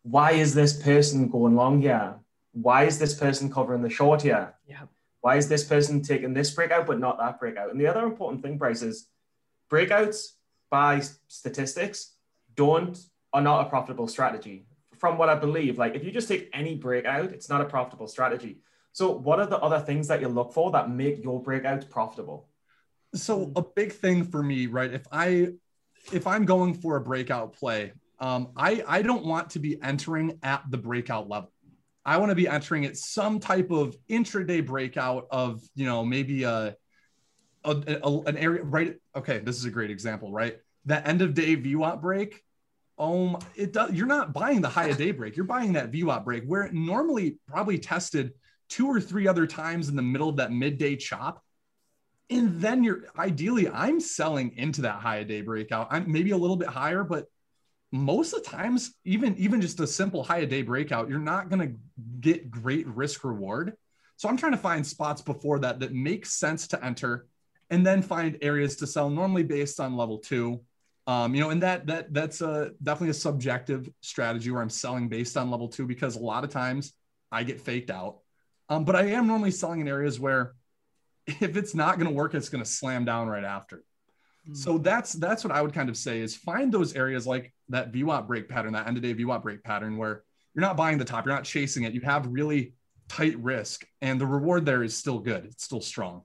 [0.03, 2.15] why is this person going long here?
[2.53, 4.53] Why is this person covering the short here?
[4.67, 4.83] Yeah
[5.21, 7.71] why is this person taking this breakout but not that breakout?
[7.71, 9.07] And the other important thing, Bryce, is
[9.71, 10.31] breakouts
[10.69, 12.15] by statistics
[12.55, 12.97] don't
[13.33, 14.65] are not a profitable strategy.
[14.97, 18.07] From what I believe, like if you just take any breakout, it's not a profitable
[18.07, 18.59] strategy.
[18.93, 22.49] So, what are the other things that you look for that make your breakouts profitable?
[23.15, 24.91] So, a big thing for me, right?
[24.91, 25.53] If I
[26.11, 30.39] if I'm going for a breakout play, um, I I don't want to be entering
[30.43, 31.51] at the breakout level.
[32.05, 36.43] I want to be entering at some type of intraday breakout of, you know, maybe
[36.43, 36.75] a
[37.63, 38.95] a, a, an area right.
[39.15, 40.57] Okay, this is a great example, right?
[40.85, 42.41] That end of day VWAP break.
[42.97, 43.91] Oh, it does.
[43.91, 45.35] You're not buying the high of day break.
[45.35, 48.33] You're buying that VWAP break where it normally probably tested
[48.69, 51.43] two or three other times in the middle of that midday chop.
[52.29, 55.87] And then you're ideally, I'm selling into that high of day breakout.
[55.91, 57.25] I'm maybe a little bit higher, but
[57.91, 61.49] most of the times, even even just a simple high a day breakout, you're not
[61.49, 61.75] going to
[62.19, 63.73] get great risk reward.
[64.15, 67.27] So I'm trying to find spots before that that make sense to enter,
[67.69, 69.09] and then find areas to sell.
[69.09, 70.61] Normally based on level two,
[71.07, 75.09] um, you know, and that that that's a definitely a subjective strategy where I'm selling
[75.09, 76.93] based on level two because a lot of times
[77.31, 78.19] I get faked out.
[78.69, 80.53] Um, but I am normally selling in areas where
[81.27, 83.83] if it's not going to work, it's going to slam down right after.
[84.53, 84.83] So hmm.
[84.83, 88.27] that's that's what I would kind of say is find those areas like that VWAP
[88.27, 90.23] break pattern, that end of day VWAP break pattern, where
[90.53, 92.73] you're not buying the top, you're not chasing it, you have really
[93.07, 96.23] tight risk, and the reward there is still good, it's still strong.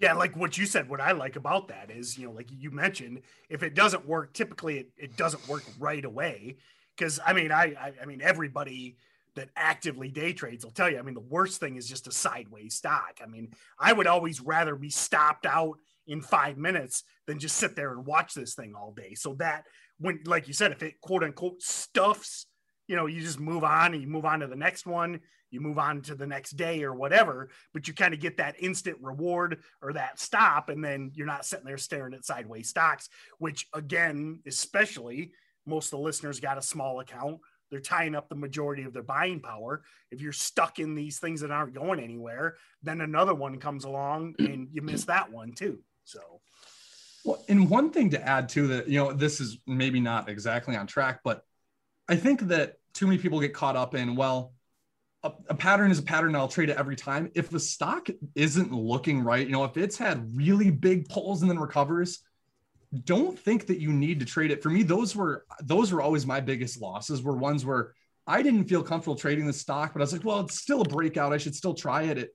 [0.00, 2.70] Yeah, like what you said, what I like about that is, you know, like you
[2.70, 6.56] mentioned, if it doesn't work, typically it, it doesn't work right away.
[6.96, 8.96] Cause I mean, I, I, I mean, everybody
[9.34, 12.12] that actively day trades will tell you, I mean, the worst thing is just a
[12.12, 13.18] sideways stock.
[13.22, 15.78] I mean, I would always rather be stopped out
[16.08, 19.14] in five minutes than just sit there and watch this thing all day.
[19.14, 19.66] So that
[20.00, 22.46] when, like you said, if it quote unquote stuffs,
[22.88, 25.60] you know, you just move on and you move on to the next one, you
[25.60, 28.96] move on to the next day or whatever, but you kind of get that instant
[29.00, 30.68] reward or that stop.
[30.68, 35.32] And then you're not sitting there staring at sideways stocks, which again, especially
[35.66, 37.38] most of the listeners got a small account.
[37.70, 39.82] They're tying up the majority of their buying power.
[40.10, 44.36] If you're stuck in these things that aren't going anywhere, then another one comes along
[44.38, 45.78] and you miss that one too.
[46.08, 46.40] So,
[47.22, 50.74] well, and one thing to add to that, you know, this is maybe not exactly
[50.74, 51.42] on track, but
[52.08, 54.54] I think that too many people get caught up in, well,
[55.22, 56.34] a, a, pattern is a pattern.
[56.34, 57.30] I'll trade it every time.
[57.34, 61.50] If the stock isn't looking right, you know, if it's had really big pulls and
[61.50, 62.20] then recovers,
[63.04, 64.62] don't think that you need to trade it.
[64.62, 67.20] For me, those were those were always my biggest losses.
[67.22, 67.92] Were ones where
[68.26, 70.88] I didn't feel comfortable trading the stock, but I was like, well, it's still a
[70.88, 71.34] breakout.
[71.34, 72.16] I should still try it.
[72.16, 72.34] It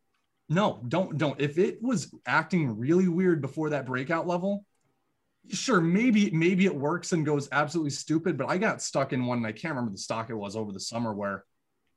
[0.49, 1.39] no, don't don't.
[1.39, 4.65] If it was acting really weird before that breakout level,
[5.49, 8.37] sure, maybe maybe it works and goes absolutely stupid.
[8.37, 10.71] But I got stuck in one, and I can't remember the stock it was over
[10.71, 11.45] the summer where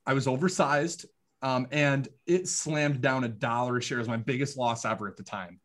[0.07, 1.07] I was oversized,
[1.43, 3.99] um, and it slammed down a dollar a share.
[3.99, 5.61] Was my biggest loss ever at the time,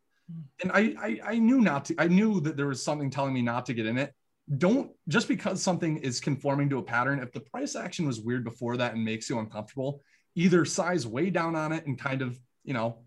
[0.61, 1.95] and I, I I knew not to.
[1.99, 4.13] I knew that there was something telling me not to get in it.
[4.57, 7.19] Don't just because something is conforming to a pattern.
[7.19, 10.01] If the price action was weird before that and makes you uncomfortable,
[10.35, 12.97] either size way down on it and kind of you know,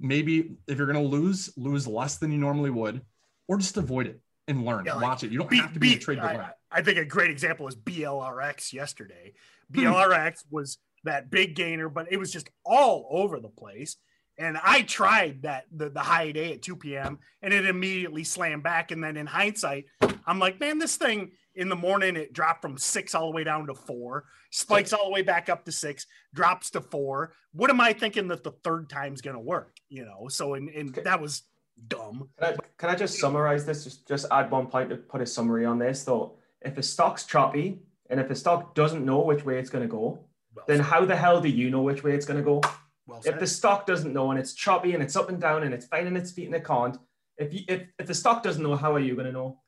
[0.00, 3.02] maybe if you're going to lose, lose less than you normally would,
[3.46, 4.84] or just avoid it and learn.
[4.86, 5.30] Yeah, watch it.
[5.30, 7.68] You don't B, have to be B, a trade I, I, think a great example
[7.68, 9.34] is BLRX yesterday.
[9.72, 9.80] Hmm.
[9.80, 13.96] BLRX was that big gainer, but it was just all over the place.
[14.38, 17.18] And I tried that the, the high day at 2 p.m.
[17.42, 18.92] and it immediately slammed back.
[18.92, 19.86] And then in hindsight,
[20.26, 23.42] I'm like, man, this thing in the morning it dropped from six all the way
[23.44, 27.32] down to four, spikes all the way back up to six, drops to four.
[27.52, 29.76] What am I thinking that the third time's gonna work?
[29.88, 31.42] You know, so and, and that was
[31.88, 32.28] dumb.
[32.38, 33.82] Can I, can I just summarize this?
[33.82, 36.04] Just just add one point to put a summary on this.
[36.04, 39.88] Though, if a stock's choppy and if a stock doesn't know which way it's gonna
[39.88, 42.62] go, well then how the hell do you know which way it's gonna go?
[43.08, 45.74] Well if the stock doesn't know and it's choppy and it's up and down and
[45.74, 46.96] it's finding its feet and it can't,
[47.36, 49.58] if you if, if the stock doesn't know, how are you gonna know?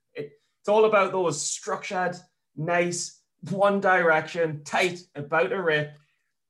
[0.61, 2.17] It's all about those structured,
[2.57, 3.21] nice,
[3.51, 5.97] one direction, tight, about a rip.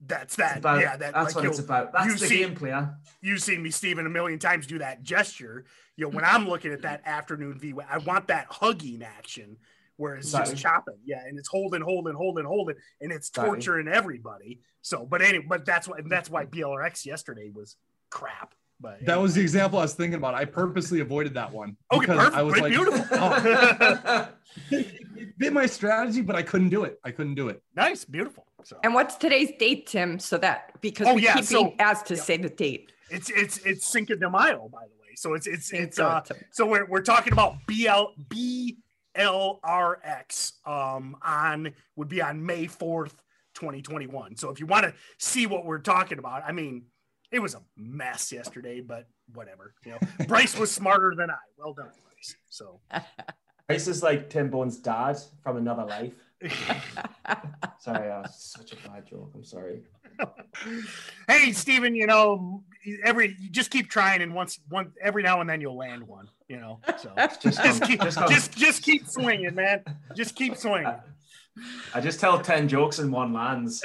[0.05, 0.59] That's that.
[0.59, 1.93] About, yeah, that, that's like, what it's about.
[1.93, 2.95] That's the see, game player.
[3.21, 5.67] You've seen me, Stephen, a million times do that gesture.
[5.97, 9.59] You know, when I'm looking at that afternoon V, I want that hugging action
[9.97, 10.53] where it's exactly.
[10.55, 10.97] just chopping.
[11.05, 13.99] Yeah, and it's holding, holding, holding, holding, and it's torturing exactly.
[13.99, 14.61] everybody.
[14.81, 17.77] So, but anyway, but that's why that's why BLRX yesterday was
[18.09, 18.55] crap.
[18.81, 20.35] But that was the example I was thinking about.
[20.35, 22.37] I purposely avoided that one okay, because perfect.
[22.37, 23.07] I was like, beautiful.
[23.13, 24.29] Oh.
[24.71, 26.99] it bit my strategy, but I couldn't do it.
[27.05, 27.63] I couldn't do it.
[27.75, 28.47] Nice, beautiful.
[28.65, 28.79] So.
[28.83, 30.19] And what's today's date, Tim?
[30.19, 32.23] So that because oh, we yeah, keep so, being asked to yeah.
[32.23, 32.93] say the date.
[33.11, 35.15] It's it's it's Cinco de Mayo, by the way.
[35.17, 38.13] So it's it's it's uh so we're we're talking about BL
[39.17, 43.15] BLRX um on would be on May 4th,
[43.55, 44.37] 2021.
[44.37, 46.85] So if you want to see what we're talking about, I mean
[47.33, 49.75] it was a mess yesterday, but whatever.
[49.85, 51.37] You know, Bryce was smarter than I.
[51.57, 52.37] Well done, Bryce.
[52.49, 52.81] So
[53.69, 56.13] Bryce is like Tim Bohen's dad from another life.
[57.79, 59.31] sorry, uh, such a bad joke.
[59.35, 59.83] I'm sorry.
[61.29, 62.65] hey, Stephen, you know,
[63.05, 66.29] every you just keep trying, and once one every now and then you'll land one.
[66.49, 69.85] You know, so just just, keep, just, just, just keep swinging, man.
[70.17, 70.93] Just keep swinging.
[71.95, 73.83] I just tell ten jokes and one lands.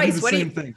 [0.00, 0.74] Bryce, what do you thing.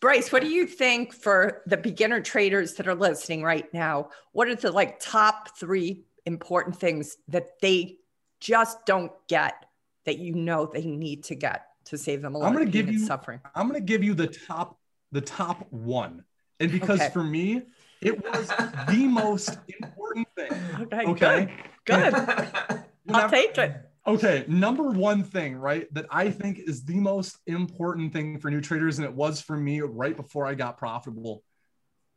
[0.00, 4.08] Bryce, what do you think for the beginner traders that are listening right now?
[4.32, 7.96] What are the like top three important things that they
[8.40, 9.66] just don't get
[10.06, 12.72] that you know they need to get to save them a lot I'm going to
[12.72, 13.40] give you suffering?
[13.54, 14.78] I'm going to give you the top
[15.12, 16.24] the top one,
[16.60, 17.10] and because Okay.
[17.10, 17.62] for me
[18.00, 18.48] it was
[18.88, 20.52] the most important thing.
[20.82, 21.48] Okay, Okay.
[21.84, 22.14] good.
[22.14, 22.14] Good.
[23.14, 23.89] I'll take it.
[24.06, 28.60] Okay, number one thing, right, that I think is the most important thing for new
[28.62, 31.42] traders, and it was for me right before I got profitable.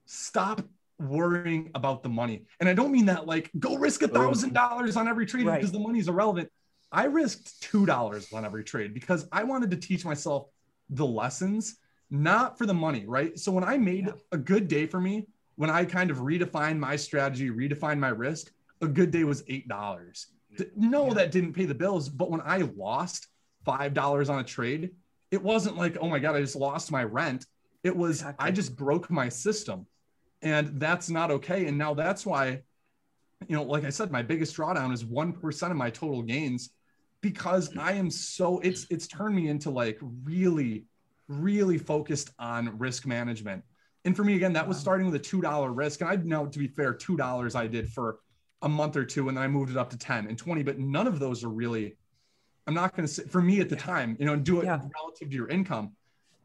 [0.06, 0.62] Stop
[1.00, 2.46] worrying about the money.
[2.60, 4.14] And I don't mean that like go risk a oh.
[4.14, 5.60] thousand dollars on every trade Right.
[5.60, 6.50] because the money's irrelevant.
[6.92, 10.48] I risked two dollars on every trade because I wanted to teach myself
[10.90, 11.78] the lessons,
[12.10, 13.38] not for the money, right?
[13.38, 14.14] So when I made Yeah.
[14.32, 18.52] a good day for me, when I kind of redefined my strategy, redefined my risk,
[18.82, 20.28] a good day was eight dollars.
[20.76, 23.28] No, that didn't pay the bills, but when I lost
[23.66, 24.92] five dollars on a trade,
[25.32, 27.46] it wasn't like, oh my god, I just lost my rent.
[27.84, 28.48] It was Exactly.
[28.48, 29.86] I just broke my system,
[30.42, 31.66] and that's not okay.
[31.68, 32.62] And now that's why,
[33.48, 36.70] you know, like I said, my biggest drawdown is one percent of my total gains
[37.22, 40.86] because I am so it's it's turned me into like really,
[41.28, 43.64] really focused on risk management.
[44.06, 46.46] And for me, again, that was starting with a two dollar risk, and I know
[46.46, 48.20] to be fair, two dollars I did for
[48.64, 50.80] a month or two and then I moved it up to 10 and 20, but
[50.80, 51.96] none of those are really,
[52.66, 54.66] I'm not going to say for me at the time, you know, and do it
[54.66, 54.80] Yeah.
[55.04, 55.92] relative to your income.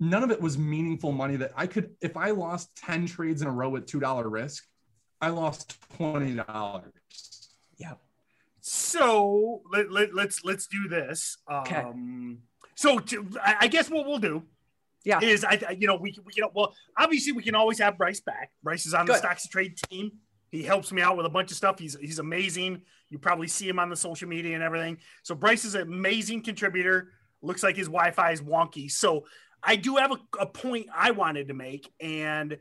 [0.01, 3.49] None of it was meaningful money that I could, if I lost 10 trades in
[3.49, 4.65] a row at $2 risk,
[5.21, 6.83] I lost $20.
[7.79, 7.95] Yeah.
[8.61, 11.39] So let, let, let's let's do this.
[11.51, 11.77] Okay.
[11.77, 12.39] Um,
[12.75, 14.43] so to, I, I guess what we'll do
[15.05, 15.21] Yeah.
[15.23, 17.97] is I I- you know we can we can well obviously we can always have
[17.97, 18.51] Bryce back.
[18.63, 20.13] Bryce is on the StocksToTrade team.
[20.51, 21.79] He helps me out with a bunch of stuff.
[21.79, 22.83] He's he's amazing.
[23.11, 24.99] You probably see him on the social media and everything.
[25.23, 27.13] So Bryce is an amazing contributor.
[27.43, 28.91] Looks like his Wi-Fi is wonky.
[28.91, 29.25] So
[29.63, 32.59] I do have a, a point I wanted to make, and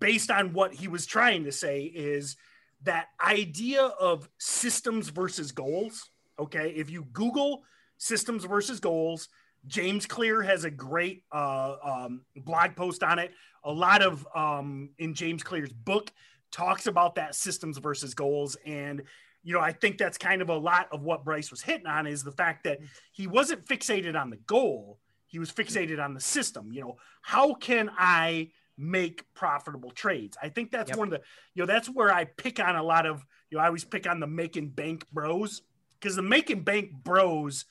[0.00, 2.36] based on what he was trying to say is
[2.82, 6.10] that idea of systems versus goals.
[6.38, 7.62] Okay, if you Google
[7.96, 9.28] systems versus goals,
[9.66, 13.32] James Clear has a great uh, um, blog post on it.
[13.64, 16.12] A lot of um, in James Clear's book
[16.50, 19.02] talks about that systems versus goals, and
[19.42, 22.06] you know I think that's kind of a lot of what Bryce was hitting on
[22.06, 22.80] is the fact that
[23.12, 26.72] he wasn't fixated on the goal; he was fixated on the system.
[26.72, 30.36] You know, how can I make profitable trades?
[30.42, 30.98] I think that's Yep.
[30.98, 31.20] one of the
[31.54, 34.08] you know that's where I pick on a lot of you know I always pick
[34.08, 35.62] on the making bank bros
[35.98, 37.64] because the making bank bros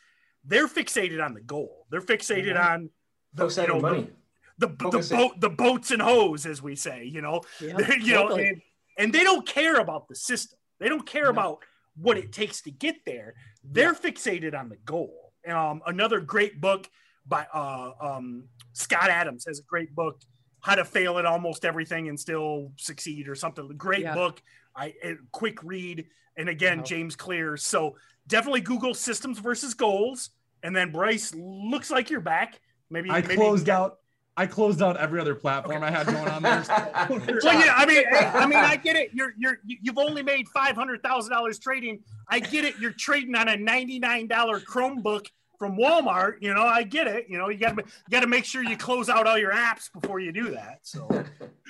[0.44, 1.88] they're fixated on the goal.
[1.90, 2.70] They're fixated Mhm.
[2.74, 2.90] on
[3.34, 4.02] the you know, money.
[4.04, 4.12] the,
[4.60, 7.41] the, the boat the boats and hose as we say you know?
[7.62, 8.48] Yeah, you know totally.
[8.50, 8.62] and,
[8.98, 10.58] and they don't care about the system.
[10.80, 11.30] They don't care No.
[11.30, 11.60] about
[11.96, 13.34] what it takes to get there.
[13.63, 15.34] They're fixated on the goal.
[15.48, 16.89] Um, another great book
[17.28, 20.22] by uh, um, scott adams has a great book
[20.62, 23.67] how to fail at almost everything and still succeed or something.
[23.78, 24.15] Great Yeah.
[24.15, 24.41] book.
[24.76, 26.08] I a quick read.
[26.36, 26.84] And again Wow.
[26.84, 27.58] james clear.
[27.58, 30.30] So definitely google systems versus goals.
[30.63, 32.60] And then bryce looks like you're back.
[32.89, 34.00] Maybe I maybe closed out,
[34.39, 36.63] I closed out every other platform I had going on there.
[37.08, 39.12] Well, yeah, I mean, I mean, I get it.
[39.13, 42.00] You're you're you've only made five hundred thousand dollars trading.
[42.30, 42.76] I get it.
[42.80, 46.36] You're trading on a ninety nine dollar Chromebook from Walmart.
[46.41, 47.26] You know, I get it.
[47.30, 49.91] You know, you got to got to make sure you close out all your apps
[49.91, 50.80] before you do that.
[50.84, 51.08] So,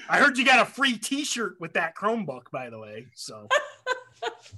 [0.10, 3.08] I heard you got a free T-shirt with that Chromebook, by the way.
[3.16, 3.48] So,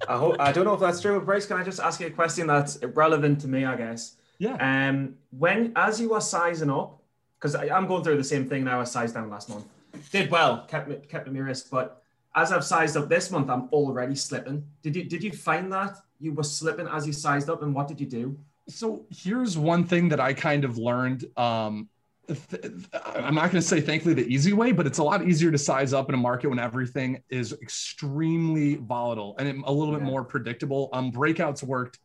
[0.08, 2.08] I, hope, I don't know if that's true, but Bryce, can I just ask you
[2.08, 4.16] a question that's relevant to me, I guess?
[4.40, 4.56] Yeah.
[4.90, 6.99] Um, when as you were sizing up,
[7.40, 8.82] because I'm going through the same thing now.
[8.82, 9.66] I sized down last month,
[10.12, 12.02] did well, kept me kept me risk, but
[12.36, 14.64] as I've sized up this month, I'm already slipping.
[14.84, 17.88] Did you did you find that you were slipping as you sized up, and what
[17.88, 18.38] did you do?
[18.68, 21.26] so here's one thing that I kind of learned.
[21.38, 21.90] Um,
[22.94, 25.58] I'm not going to say thankfully the easy way, but it's a lot easier to
[25.58, 30.08] size up in a market when everything is extremely volatile and a little bit Yeah.
[30.12, 30.90] more predictable.
[30.94, 31.98] Um, breakouts worked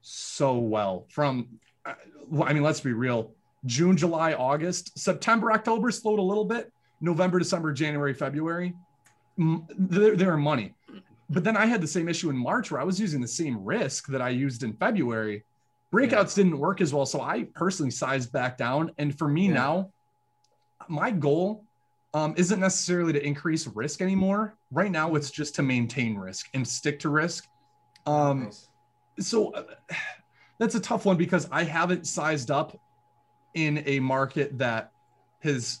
[0.00, 1.46] so well from,
[1.86, 3.32] I mean, let's be real.
[3.66, 6.72] June, July, August, September, October slowed a little bit.
[7.00, 8.74] November, December, January, February,
[9.38, 10.74] they're, they're money.
[11.30, 13.64] But then I had the same issue in March where I was using the same
[13.64, 15.44] risk that I used in February.
[15.94, 17.06] Breakouts didn't work as well.
[17.06, 18.90] So I personally sized back down.
[18.98, 19.54] And for me Yeah.
[19.54, 19.90] now,
[20.88, 21.64] my goal
[22.12, 24.56] um, isn't necessarily to increase risk anymore.
[24.72, 27.46] Right now, it's just to maintain risk and stick to risk.
[28.06, 28.68] Um, Nice.
[29.20, 29.62] so uh,
[30.58, 32.76] that's a tough one because I haven't sized up
[33.54, 34.92] in a market that
[35.40, 35.80] has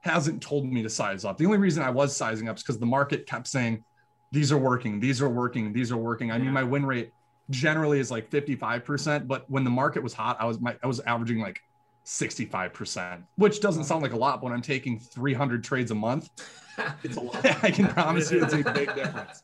[0.00, 1.38] hasn't told me to size up.
[1.38, 3.84] The only reason I was sizing up is because the market kept saying
[4.32, 6.32] these are working, these are working, these are working.
[6.32, 7.12] I mean, my win rate
[7.50, 11.00] generally is like 55%, but when the market was hot, I was my I was
[11.00, 11.60] averaging like
[12.04, 16.30] 65%, which doesn't sound like a lot, but when I'm taking 300 trades a month,
[17.04, 17.44] it's a lot.
[17.62, 19.42] I can promise you it's a big difference.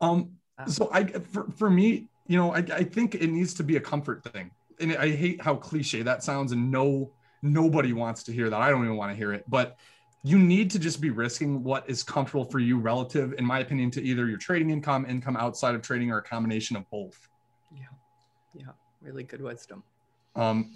[0.00, 0.30] Um,
[0.66, 3.80] so I, for, for me, you know, I, I think it needs to be a
[3.80, 4.50] comfort thing
[4.80, 7.12] and I hate how cliche that sounds, and no
[7.42, 8.60] nobody wants to hear that.
[8.60, 9.76] I don't even want to hear it, but
[10.22, 13.90] you need to just be risking what is comfortable for you relative, in my opinion,
[13.92, 17.28] to either your trading income, income outside of trading, or a combination of both.
[17.72, 17.84] Yeah.
[18.54, 18.72] Yeah.
[19.00, 19.84] Really good wisdom.
[20.34, 20.74] Um,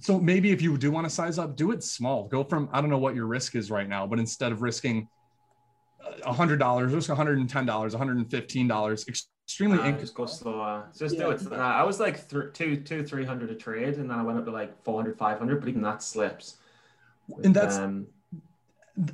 [0.00, 2.28] so maybe if you do want to size up, do it small.
[2.28, 5.08] Go from, I don't know what your risk is right now, but instead of risking
[6.24, 9.08] uh, $100, risk $110, $115,
[9.46, 10.88] Extremely uh, just go slower.
[10.96, 11.24] Just yeah.
[11.24, 11.52] do it.
[11.52, 14.38] Uh, I was like th- two, two, three hundred a trade, and then I went
[14.38, 16.56] up to like 400, 500, but even that slips.
[17.28, 18.06] With, and that's um,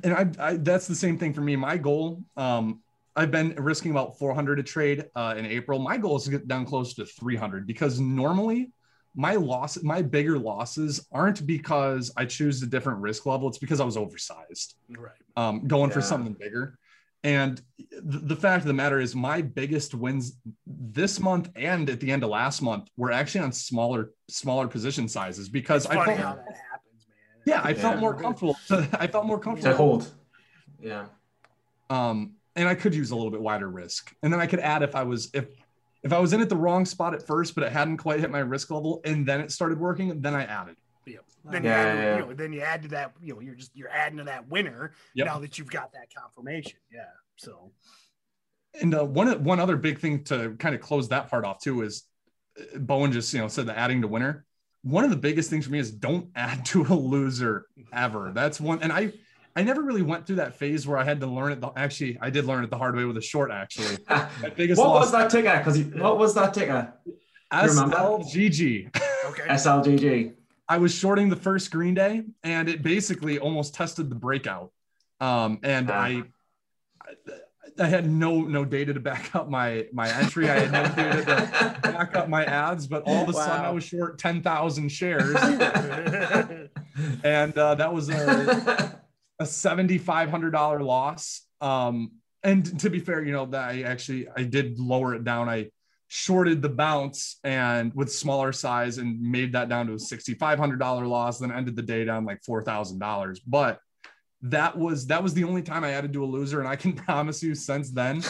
[0.03, 1.55] and I, I that's the same thing for me.
[1.57, 2.81] My goal, um,
[3.15, 5.79] I've been risking about 400 a trade uh, in April.
[5.79, 8.71] My goal is to get down close to 300 because normally
[9.15, 13.49] my loss, my bigger losses aren't because I choose a different risk level.
[13.49, 15.11] It's because I was oversized, right?
[15.35, 15.95] Um, going yeah.
[15.95, 16.77] for something bigger.
[17.23, 21.99] And th- the fact of the matter is, my biggest wins this month and at
[21.99, 26.05] the end of last month were actually on smaller, smaller position sizes because it's I
[26.05, 26.57] felt, happens,
[27.45, 27.75] yeah, I yeah.
[27.75, 28.57] felt more comfortable.
[28.67, 30.11] To, I felt more comfortable to hold.
[30.81, 31.05] Yeah.
[31.89, 34.83] Um, and I could use a little bit wider risk, and then I could add
[34.83, 35.45] if I was if
[36.03, 38.31] if I was in at the wrong spot at first, but it hadn't quite hit
[38.31, 40.75] my risk level, and then it started working, then I added.
[41.05, 41.17] Yeah.
[41.43, 42.15] Then yeah, you add, yeah.
[42.15, 43.13] You know, then you add to that.
[43.21, 45.27] You know, you're just you're adding to that winner yep.
[45.27, 46.79] now that you've got that confirmation.
[46.91, 47.05] Yeah.
[47.37, 47.71] So.
[48.79, 51.81] And uh, one one other big thing to kind of close that part off too
[51.81, 52.03] is
[52.57, 54.45] uh, Bohen just you know said the adding to winner.
[54.83, 58.31] One of the biggest things for me is don't add to a loser ever.
[58.33, 59.13] That's one, and I
[59.55, 61.59] I never really went through that phase where I had to learn it.
[61.59, 63.51] The, actually, I did learn it the hard way with a short.
[63.51, 63.97] Actually,
[64.55, 65.57] biggest what was that ticker?
[65.57, 66.93] Because what was that ticker?
[67.51, 68.95] SLGG.
[69.25, 69.43] Okay.
[69.43, 70.33] SLGG.
[70.71, 74.71] I was shorting the first green day, and it basically almost tested the breakout.
[75.19, 75.93] Um, and uh.
[75.93, 76.23] I,
[77.77, 80.49] I had no no data to back up my my entry.
[80.49, 83.45] I had no data to back up my ads, but all of a wow.
[83.45, 85.35] sudden I was short ten thousand shares,
[87.23, 88.97] and uh, that was a
[89.41, 91.41] a $7,500 loss.
[91.59, 92.11] Um,
[92.43, 95.49] and to be fair, you know, that I actually, I did lower it down.
[95.49, 95.71] I
[96.13, 101.39] shorted the bounce and with smaller size and made that down to a $6,500 loss,
[101.39, 103.39] then ended the day down like $4,000.
[103.47, 103.79] But
[104.41, 106.59] that was, that was the only time I added to do a loser.
[106.59, 108.21] And I can promise you since then,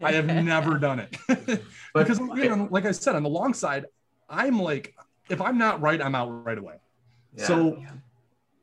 [0.00, 1.16] I have never done it
[1.94, 3.86] because you know, like I said, on the long side,
[4.30, 4.94] I'm like,
[5.28, 6.76] if I'm not right, I'm out right away.
[7.36, 7.46] Yeah.
[7.46, 7.84] So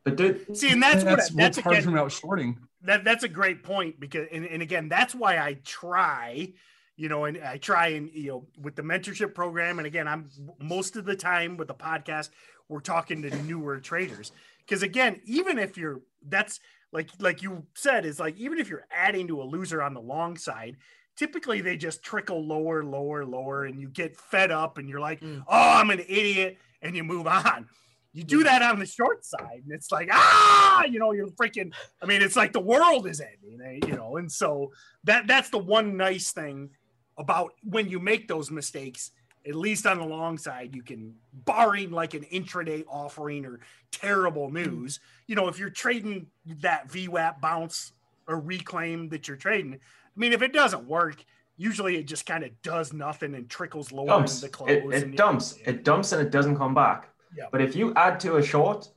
[0.05, 2.57] but dude, see, and that's, that's what that's hard again, from out shorting.
[2.83, 6.53] That that's a great point because, and, and again, that's why I try,
[7.01, 10.29] you know, and I try and you know with the mentorship program, and again, I'm
[10.59, 12.29] most of the time with the podcast,
[12.69, 16.59] we're talking to newer traders because again, even if you're that's
[16.91, 20.01] like like you said is like even if you're adding to a loser on the
[20.01, 20.77] long side
[21.15, 25.19] typically they just trickle lower lower lower and you get fed up and you're like
[25.21, 25.41] mm.
[25.47, 27.67] oh i'm an idiot and you move on
[28.13, 31.73] you do that on the short side, and it's like, ah, you know, you're freaking.
[32.01, 34.17] I mean, it's like the world is ending, eh, you know.
[34.17, 34.71] And so
[35.05, 36.71] that that's the one nice thing
[37.17, 39.11] about when you make those mistakes.
[39.43, 43.59] At least on the long side, you can, barring like an intraday offering or
[43.91, 44.55] terrible hmm.
[44.55, 44.99] news.
[45.25, 46.27] You know, if you're trading
[46.61, 47.93] that VWAP bounce
[48.27, 51.25] or reclaim that you're trading, I mean, if it doesn't work,
[51.57, 54.41] usually it just kind of does nothing and trickles lower dumps.
[54.41, 54.69] the close.
[54.69, 55.57] It, it dumps.
[55.65, 57.09] It dumps and it doesn't come back.
[57.35, 57.45] Yeah.
[57.51, 58.89] But if you add to a short,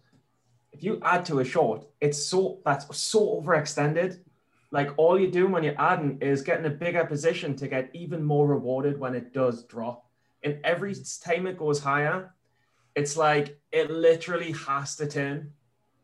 [0.72, 4.18] if you add to a short, it's so that's so overextended.
[4.74, 8.24] Like all you're doing when you're adding is getting a bigger position to get even
[8.24, 10.04] more rewarded when it does drop.
[10.42, 11.24] And every mm.
[11.24, 12.34] time it goes higher,
[12.96, 15.52] it's like it literally has to turn.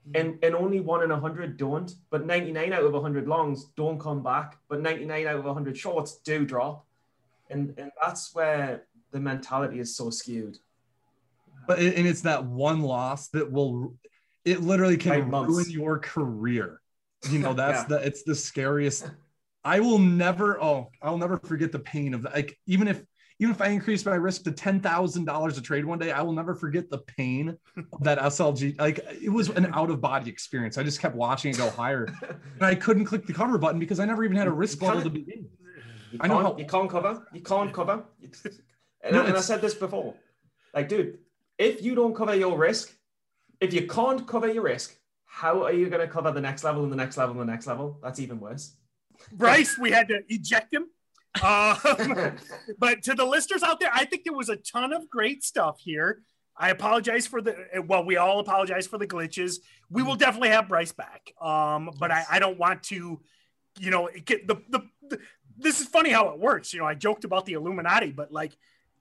[0.09, 0.21] Mm.
[0.21, 3.99] And, and only one in a hundred don't, but 99 out of 100 longs don't
[3.99, 6.87] come back, but 99 out of 100 shorts do drop.
[7.51, 10.59] And, and that's where the mentality is so skewed
[11.67, 13.95] but and it's that one loss that will
[14.45, 16.80] it literally can ruin your career
[17.29, 17.99] you know that's yeah.
[17.99, 19.11] the it's the scariest
[19.65, 23.03] i will never oh i'll never forget the pain of like even if
[23.39, 26.55] even if i increase my risk to $10000 a trade one day i will never
[26.55, 30.83] forget the pain of that slg like it was an out of body experience i
[30.83, 34.05] just kept watching it go higher and i couldn't click the cover button because i
[34.05, 35.47] never even had a risk level to begin
[36.19, 37.27] I know how- you can't cover.
[37.33, 38.05] You can't cover.
[39.03, 40.15] And, no, and I said this before.
[40.75, 41.19] Like, dude,
[41.57, 42.95] if you don't cover your risk,
[43.61, 44.95] if you can't cover your risk,
[45.33, 47.53] how are you going to cover the next level and the next level and the
[47.53, 47.99] next level?
[48.03, 48.75] That's even worse.
[49.33, 50.87] Bryce, we had to eject him.
[51.43, 51.77] Um,
[52.79, 55.79] but to the listeners out there, I think there was a ton of great stuff
[55.79, 56.23] here.
[56.57, 57.57] I apologize for the
[57.87, 59.61] well, we all apologize for the glitches.
[59.89, 61.33] We will definitely have Bryce back.
[61.41, 63.21] Um, but I, I don't want to,
[63.79, 65.21] you know, get the, the, the
[65.57, 66.75] this is funny how it works.
[66.75, 68.53] You know, I joked about the Illuminati, but like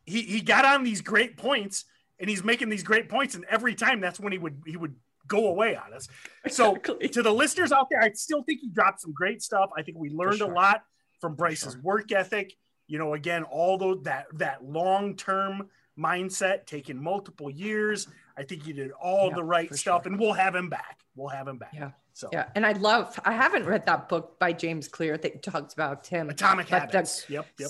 [0.06, 1.86] he he got on these great points
[2.20, 4.96] and he's making these great points, and every time that's when he would he would
[5.30, 6.10] go away on us.
[6.50, 7.08] So exactly.
[7.10, 9.70] to the listeners out there, I still think he dropped some great stuff.
[9.78, 10.52] I think we learned sure.
[10.52, 10.84] a lot
[11.22, 11.82] from Bryce's sure.
[11.82, 12.54] work ethic.
[12.88, 18.08] You know, again, all those that that long term mindset, taking multiple years.
[18.38, 20.12] I think he did all yeah, the right stuff, sure.
[20.12, 21.00] and we'll have him back.
[21.16, 21.74] We'll have him back.
[21.74, 21.92] Yeah.
[22.14, 23.20] So yeah, and I love.
[23.24, 26.30] I haven't read that book by James Clear that talks about Tim.
[26.30, 27.26] Atomic Habits.
[27.26, 27.48] The, yep.
[27.60, 27.70] Yep.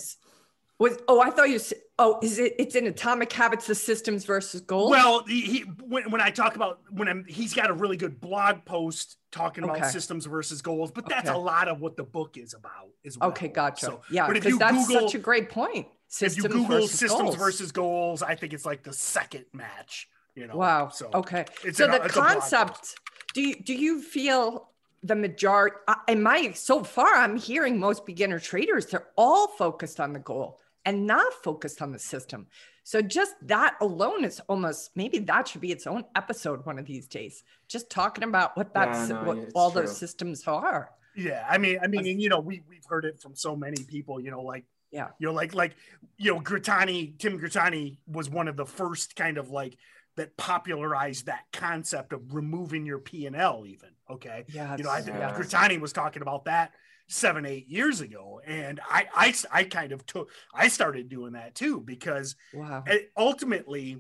[0.80, 4.26] Was oh I thought you said oh is it it's in Atomic Habits the systems
[4.26, 4.90] versus goals.
[4.90, 8.20] Well, he, he when, when I talk about when I'm he's got a really good
[8.20, 9.80] blog post talking okay.
[9.80, 11.38] about systems versus goals, but that's okay.
[11.38, 12.90] a lot of what the book is about.
[13.04, 13.30] Is well.
[13.30, 13.86] okay, gotcha.
[13.86, 15.88] So, yeah, because that's Google, such a great point.
[16.08, 17.36] Systems if you Google versus systems goals.
[17.36, 20.08] versus goals, I think it's like the second match.
[20.36, 20.56] You know.
[20.56, 20.90] Wow.
[20.90, 21.46] So okay.
[21.74, 22.96] So the concept.
[23.34, 24.70] Do you do you feel
[25.04, 25.76] the majority?
[26.08, 30.60] In my so far, I'm hearing most beginner traders they're all focused on the goal
[30.90, 32.48] and not focused on the system.
[32.84, 36.88] So just that alone is almost maybe that should be its own episode one of
[36.88, 37.44] these days.
[37.68, 39.82] Just talking about what that's yeah, no, what all true.
[39.82, 40.90] those systems are.
[41.16, 43.84] Yeah, I mean, I mean, and, you know, we we've heard it from so many
[43.84, 44.20] people.
[44.20, 45.76] You know, like yeah, you know, like like
[46.18, 49.78] you know, Grittani, Tim Grittani was one of the first kind of like
[50.18, 53.66] that popularized that concept of removing your P and L.
[53.68, 55.38] Even okay, yeah, you know, I think yeah.
[55.38, 56.72] Grittani was talking about that
[57.10, 61.56] seven eight years ago and I, I i kind of took i started doing that
[61.56, 62.84] too because wow.
[63.18, 63.98] ultimately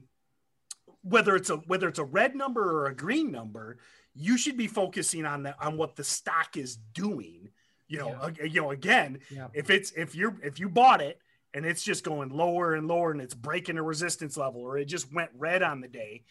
[1.01, 3.79] whether it's a whether it's a red number or a green number
[4.13, 7.49] you should be focusing on the on what the stock is doing
[7.87, 8.45] you know yeah.
[8.45, 9.47] you know again yeah.
[9.53, 11.19] if it's if you're if you bought it
[11.55, 14.85] and it's just going lower and lower and it's breaking a resistance level or it
[14.85, 16.23] just went red on the day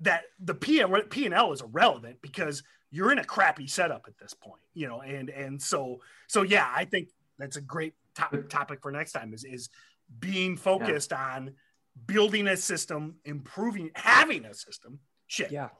[0.00, 2.62] that the P and L is irrelevant because
[2.94, 6.70] you're in a crappy setup at this point, you know, and and so so yeah,
[6.74, 9.68] I think that's a great topic topic for next time is is
[10.20, 11.34] being focused yeah.
[11.34, 11.54] on
[12.06, 15.00] building a system, improving, having a system.
[15.26, 15.50] Shit.
[15.50, 15.70] Yeah.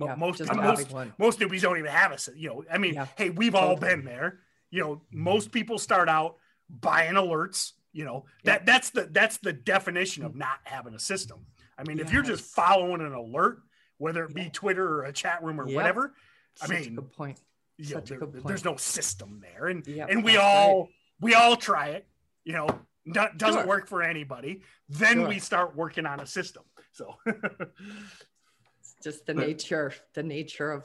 [0.00, 3.06] yeah most most, most newbies don't even have a you know, I mean, yeah.
[3.16, 4.40] hey, we've all been there.
[4.70, 6.36] You know, most people start out
[6.68, 11.46] buying alerts, you know, that that's the that's the definition of not having a system.
[11.78, 12.08] I mean, yes.
[12.08, 13.60] if you're just following an alert,
[13.98, 16.14] whether it be Twitter or a chat room or whatever,
[16.62, 17.40] I Such mean, good point.
[17.78, 20.88] Yeah, there, there's no system there, and yep, and we all
[21.20, 22.06] we all try it.
[22.44, 22.68] You know,
[23.12, 23.66] doesn't sure.
[23.66, 24.62] work for anybody.
[24.88, 25.28] Then sure.
[25.28, 26.62] we start working on a system.
[26.92, 30.84] So, it's just the nature, the nature of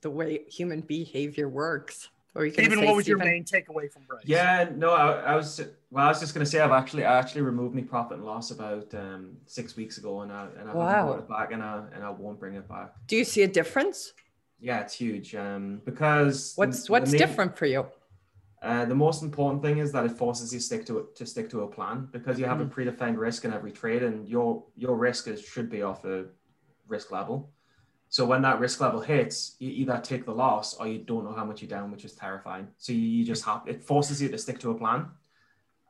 [0.00, 2.08] the way human behavior works.
[2.34, 3.18] Or you Even what was Stephen?
[3.18, 4.22] your main takeaway from Bryce?
[4.24, 5.60] Yeah, no, I, I, was
[5.90, 6.06] well.
[6.06, 8.52] I was just going to say I've actually I actually removed my profit and loss
[8.52, 11.06] about um, six weeks ago, and I and I wow.
[11.06, 12.92] brought it back, and I and I won't bring it back.
[13.08, 14.12] Do you see a difference?
[14.60, 15.34] Yeah, it's huge.
[15.34, 17.86] Um, because what's what's main, different for you?
[18.62, 21.48] Uh, the most important thing is that it forces you stick to it to stick
[21.50, 22.66] to a plan because you have mm.
[22.70, 26.26] a predefined risk in every trade, and your your risk is should be off a
[26.86, 27.50] risk level.
[28.10, 31.32] So when that risk level hits, you either take the loss or you don't know
[31.32, 32.66] how much you're down, which is terrifying.
[32.76, 35.06] So you, you just have it forces you to stick to a plan.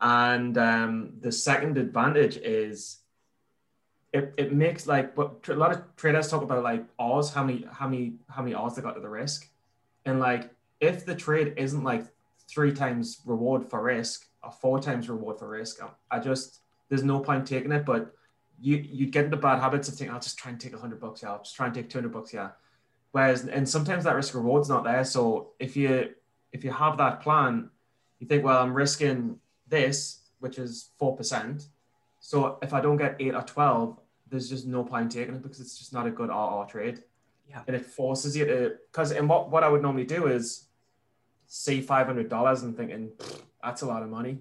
[0.03, 2.99] And um, the second advantage is
[4.13, 7.67] it, it makes like what a lot of traders talk about like odds, how many
[7.71, 9.49] how many how many odds they got to the risk,
[10.05, 10.51] and like
[10.81, 12.07] if the trade isn't like
[12.49, 17.05] three times reward for risk or four times reward for risk, I, I just there's
[17.05, 17.85] no point taking it.
[17.85, 18.13] But
[18.61, 21.23] you you get into bad habits of thinking I'll just try and take hundred bucks,
[21.23, 22.51] yeah, I'll just try and take two hundred bucks, yeah.
[23.13, 25.05] Whereas and sometimes that risk reward's not there.
[25.05, 26.11] So if you
[26.53, 27.71] if you have that plan,
[28.19, 29.39] you think, well, I'm risking
[29.69, 31.69] this, which is four percent
[32.21, 33.99] so if I don't get eight or 12,
[34.31, 37.03] there's just no point taking it because it's just not a good RR trade.
[37.49, 37.63] Yeah.
[37.67, 40.67] And it forces you to, because, and what, what I would normally do is
[41.49, 43.11] see $500 and thinking,
[43.63, 44.39] that's a lot of money.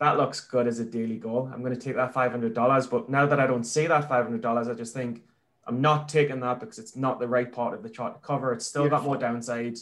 [0.00, 1.48] That looks good as a daily goal.
[1.52, 2.90] I'm going to take that $500.
[2.90, 5.22] But now that I don't see that $500, I just think
[5.66, 8.52] I'm not taking that because it's not the right part of the chart to cover.
[8.52, 8.98] It's still Beautiful.
[8.98, 9.78] got more downside.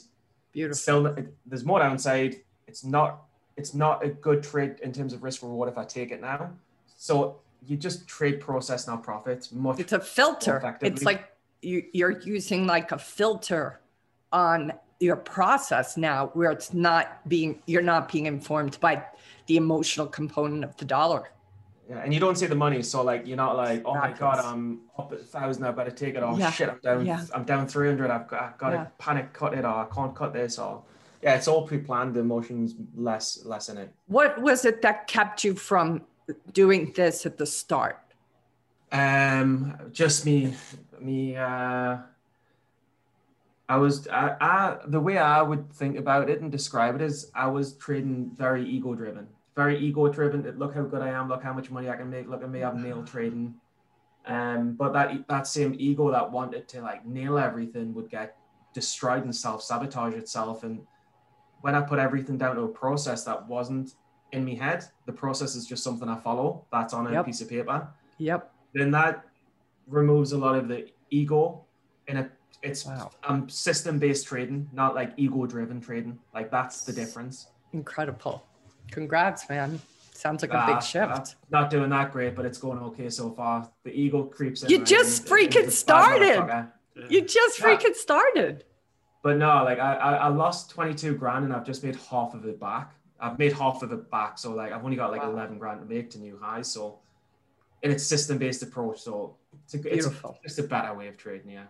[0.52, 0.76] Beautiful.
[0.76, 2.36] still, it, there's more downside.
[2.66, 3.24] It's not,
[3.56, 6.50] it's not a good trade in terms of risk reward if I take it now.
[6.96, 9.80] So you just trade process now profits much.
[9.80, 10.76] It's a filter.
[10.82, 11.30] It's like
[11.62, 13.80] you, you're using like a filter
[14.32, 19.04] on your process now, where it's not being you're not being informed by
[19.46, 21.30] the emotional component of the dollar.
[21.88, 24.38] Yeah, and you don't see the money, so like you're not like, oh my god,
[24.38, 26.22] I'm up at thousand, I better take it.
[26.22, 26.50] Oh yeah.
[26.50, 27.24] shit, I'm down, yeah.
[27.32, 28.10] I'm down three hundred.
[28.10, 28.84] I've got, I've got yeah.
[28.84, 30.82] to panic cut it, or I can't cut this, or
[31.22, 32.14] yeah, it's all pre-planned.
[32.14, 33.92] The emotions less, less in it.
[34.06, 36.02] What was it that kept you from
[36.52, 38.00] doing this at the start?
[38.92, 40.54] Um, just me,
[41.00, 41.36] me.
[41.36, 41.98] Uh,
[43.68, 47.30] I was, I, I, the way I would think about it and describe it is,
[47.34, 50.42] I was trading very ego driven, very ego driven.
[50.56, 51.28] Look how good I am.
[51.28, 52.28] Look how much money I can make.
[52.28, 53.54] Look at me, I'm nail trading.
[54.26, 58.36] Um, but that that same ego that wanted to like nail everything would get
[58.74, 60.64] destroyed and self sabotage itself.
[60.64, 60.80] And
[61.60, 63.94] when I put everything down to a process that wasn't
[64.36, 66.64] in my head, the process is just something I follow.
[66.70, 67.26] That's on a Yep.
[67.26, 68.52] piece of paper Yep.
[68.74, 69.24] then that
[69.86, 71.64] removes a lot of the ego
[72.08, 72.30] in a
[72.62, 73.10] it's Wow.
[73.28, 78.36] um system based trading not like ego driven trading like that's the difference Incredible.
[78.90, 79.80] Congrats, man.
[80.14, 81.36] Sounds like a Ah, big shift.
[81.50, 84.78] not doing that great but it's going okay so far the ego creeps in You
[84.84, 86.68] just and- and freaking it's started.
[87.10, 87.66] You just Yeah.
[87.66, 88.64] freaking started.
[89.22, 92.44] but no like I, I i lost 22 grand and i've just made half of
[92.46, 95.32] it back i've made half of it back so like i've only got like Wow.
[95.32, 96.98] 11 grand to make to new highs so
[97.82, 100.38] and it's system based approach so it's a, it's a, Beautiful.
[100.42, 101.64] just a better way of trading yeah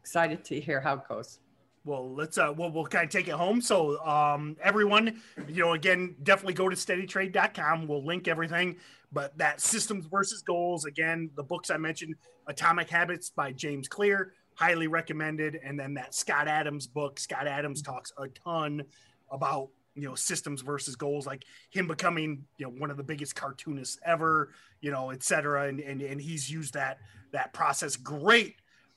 [0.00, 1.40] Excited to hear how it goes.
[1.84, 3.60] Well, let's uh we'll, we'll kind of take it home.
[3.60, 7.86] So um everyone, you know, again, definitely go to steadytrade.com.
[7.86, 8.76] We'll link everything.
[9.12, 12.14] But that systems versus goals, again, the books I mentioned,
[12.46, 15.60] Atomic Habits by James Clear, highly recommended.
[15.62, 17.20] And then that Scott Adams book.
[17.20, 18.82] Scott Adams talks a ton
[19.30, 23.34] about you know systems versus goals, like him becoming you know one of the biggest
[23.34, 25.68] cartoonists ever, you know, et cetera.
[25.68, 26.98] And and, and he's used that
[27.32, 27.96] that process.
[27.96, 28.56] Great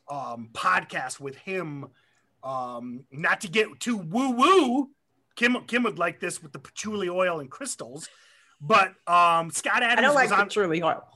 [0.10, 1.86] um podcast with him
[2.44, 4.90] um not to get too woo woo
[5.38, 8.10] kim kim would like this with the patchouli oil and crystals
[8.60, 11.08] but um scott adams I don't like on patchouli oil.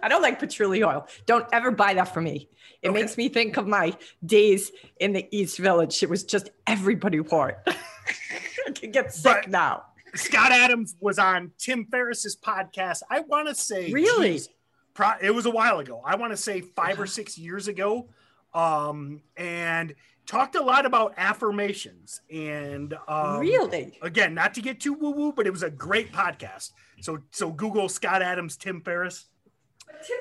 [0.00, 1.08] I don't like patchouli oil.
[1.26, 2.48] Don't ever buy that for me.
[2.82, 3.00] It Okay.
[3.02, 4.70] makes me think of my days
[5.00, 6.02] in the East Village.
[6.02, 7.76] It was just everybody wore it.
[8.66, 9.84] I can get sick But- now.
[10.14, 14.32] scott adams was on tim ferriss's podcast i want to say Really?
[14.32, 14.48] geez,
[14.94, 18.08] pro- it was a while ago i want to say five or six years ago
[18.54, 19.94] um and
[20.26, 23.98] talked a lot about affirmations and um really?
[24.00, 27.50] again not to get too woo woo but it was a great podcast so so
[27.50, 29.26] google scott adams tim ferriss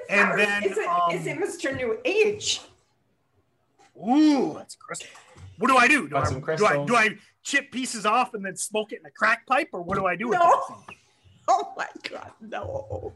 [0.10, 1.76] And then, is it, um, is it Mr.
[1.76, 2.62] New Age?
[3.98, 5.10] Ooh, that's crystal.
[5.58, 6.08] What do I do?
[6.08, 7.10] Do I, some do I do I
[7.46, 10.18] chip pieces off and then smoke it in a crack pipe, or what do I
[10.18, 10.46] do with No.
[10.46, 10.98] that thing?
[11.48, 13.14] Oh my God, no.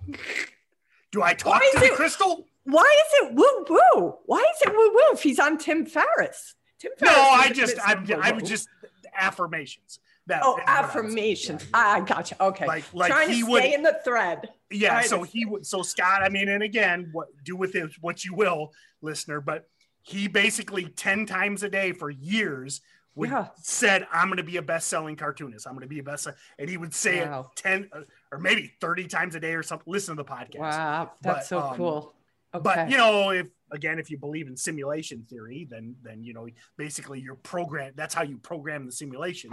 [1.11, 2.45] Do I talk to the it- crystal?
[2.63, 4.15] Why is it woo woo?
[4.27, 6.53] Why is it woo woo if he's on Tim Ferriss?
[6.77, 8.41] Tim No, I just I'm I Woo-woo.
[8.41, 8.69] was just
[9.17, 9.99] affirmations.
[10.27, 11.63] That Oh, what I affirmations.
[11.63, 11.69] yeah.
[11.73, 12.35] Ah, I gotcha.
[12.41, 12.67] Okay.
[12.67, 14.47] Like like Trying he to would stay in the thread.
[14.69, 17.89] yeah trying so he would so scott i mean and again what do with it
[18.01, 18.71] what you will
[19.01, 19.67] listener but
[20.03, 22.81] he basically 10 times a day for years
[23.15, 23.47] would Yeah.
[23.61, 26.69] said i'm going to be a best-selling cartoonist i'm going to be a best and
[26.69, 27.51] he would say Wow.
[27.55, 28.01] it 10 uh,
[28.31, 31.45] or maybe 30 times a day or something listen to the podcast Wow, that's But,
[31.45, 32.13] so um, cool.
[32.53, 32.63] Okay.
[32.63, 36.47] but you know if again if you believe in simulation theory then then you know
[36.77, 39.51] basically you're programmed that's how you program the simulation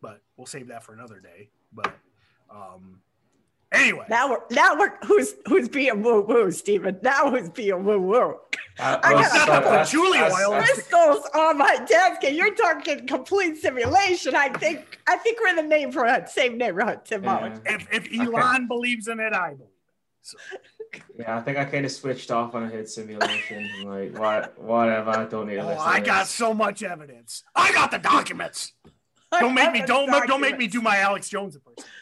[0.00, 1.92] but we'll save that for another day but
[2.50, 3.00] um
[3.72, 6.98] anyway now we're now we're who's who's being woo woo, Stephen.
[7.02, 8.36] Now who's being woo woo?
[8.78, 10.62] Uh, I got so a couple of that's- oil.
[10.62, 14.34] Crystals on my desk, and you're talking complete simulation.
[14.34, 17.58] I think I think we're in the neighborhood, same neighborhood, Tim Yeah.
[17.66, 19.68] If, if elon believes in it i believe
[20.22, 20.36] so
[21.18, 23.68] Yeah, I think I kind of switched off when I hit simulation.
[23.80, 25.10] I'm like, what, whatever.
[25.10, 25.82] I don't need to oh, listen.
[25.84, 28.72] i got so much evidence i got the documents
[29.40, 31.99] don't make me don't don't make me do my alex jones impersonation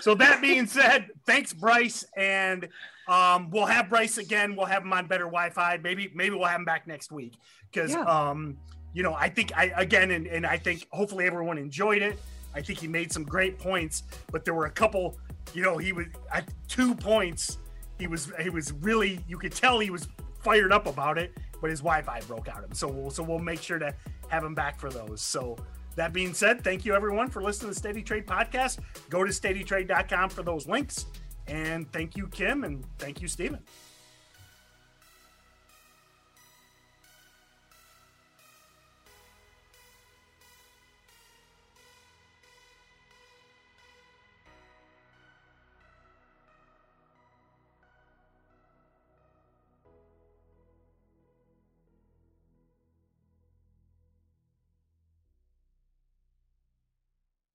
[0.00, 2.68] so that being said thanks bryce and
[3.08, 4.54] um we'll have bryce again.
[4.56, 5.78] We'll have him on better wi-fi.
[5.82, 7.34] Maybe maybe we'll have him back next week.
[7.70, 8.02] Because Yeah.
[8.02, 8.56] um
[8.94, 12.18] you know i think i again and, and i think hopefully everyone enjoyed it.
[12.54, 15.18] I think he made some great points but there were a couple
[15.54, 17.58] you know he was at two points
[17.98, 20.06] he was he was really you could tell he was
[20.40, 22.72] fired up about it but his wi-fi broke out him.
[22.74, 23.94] So we'll so we'll make sure to
[24.28, 25.22] have him back for those.
[25.22, 25.56] So
[25.96, 28.78] that being said thank you everyone for listening to the steady trade podcast.
[29.10, 31.06] Go to steadytrade.com for those links.
[31.46, 33.60] And thank you kim and thank you stephen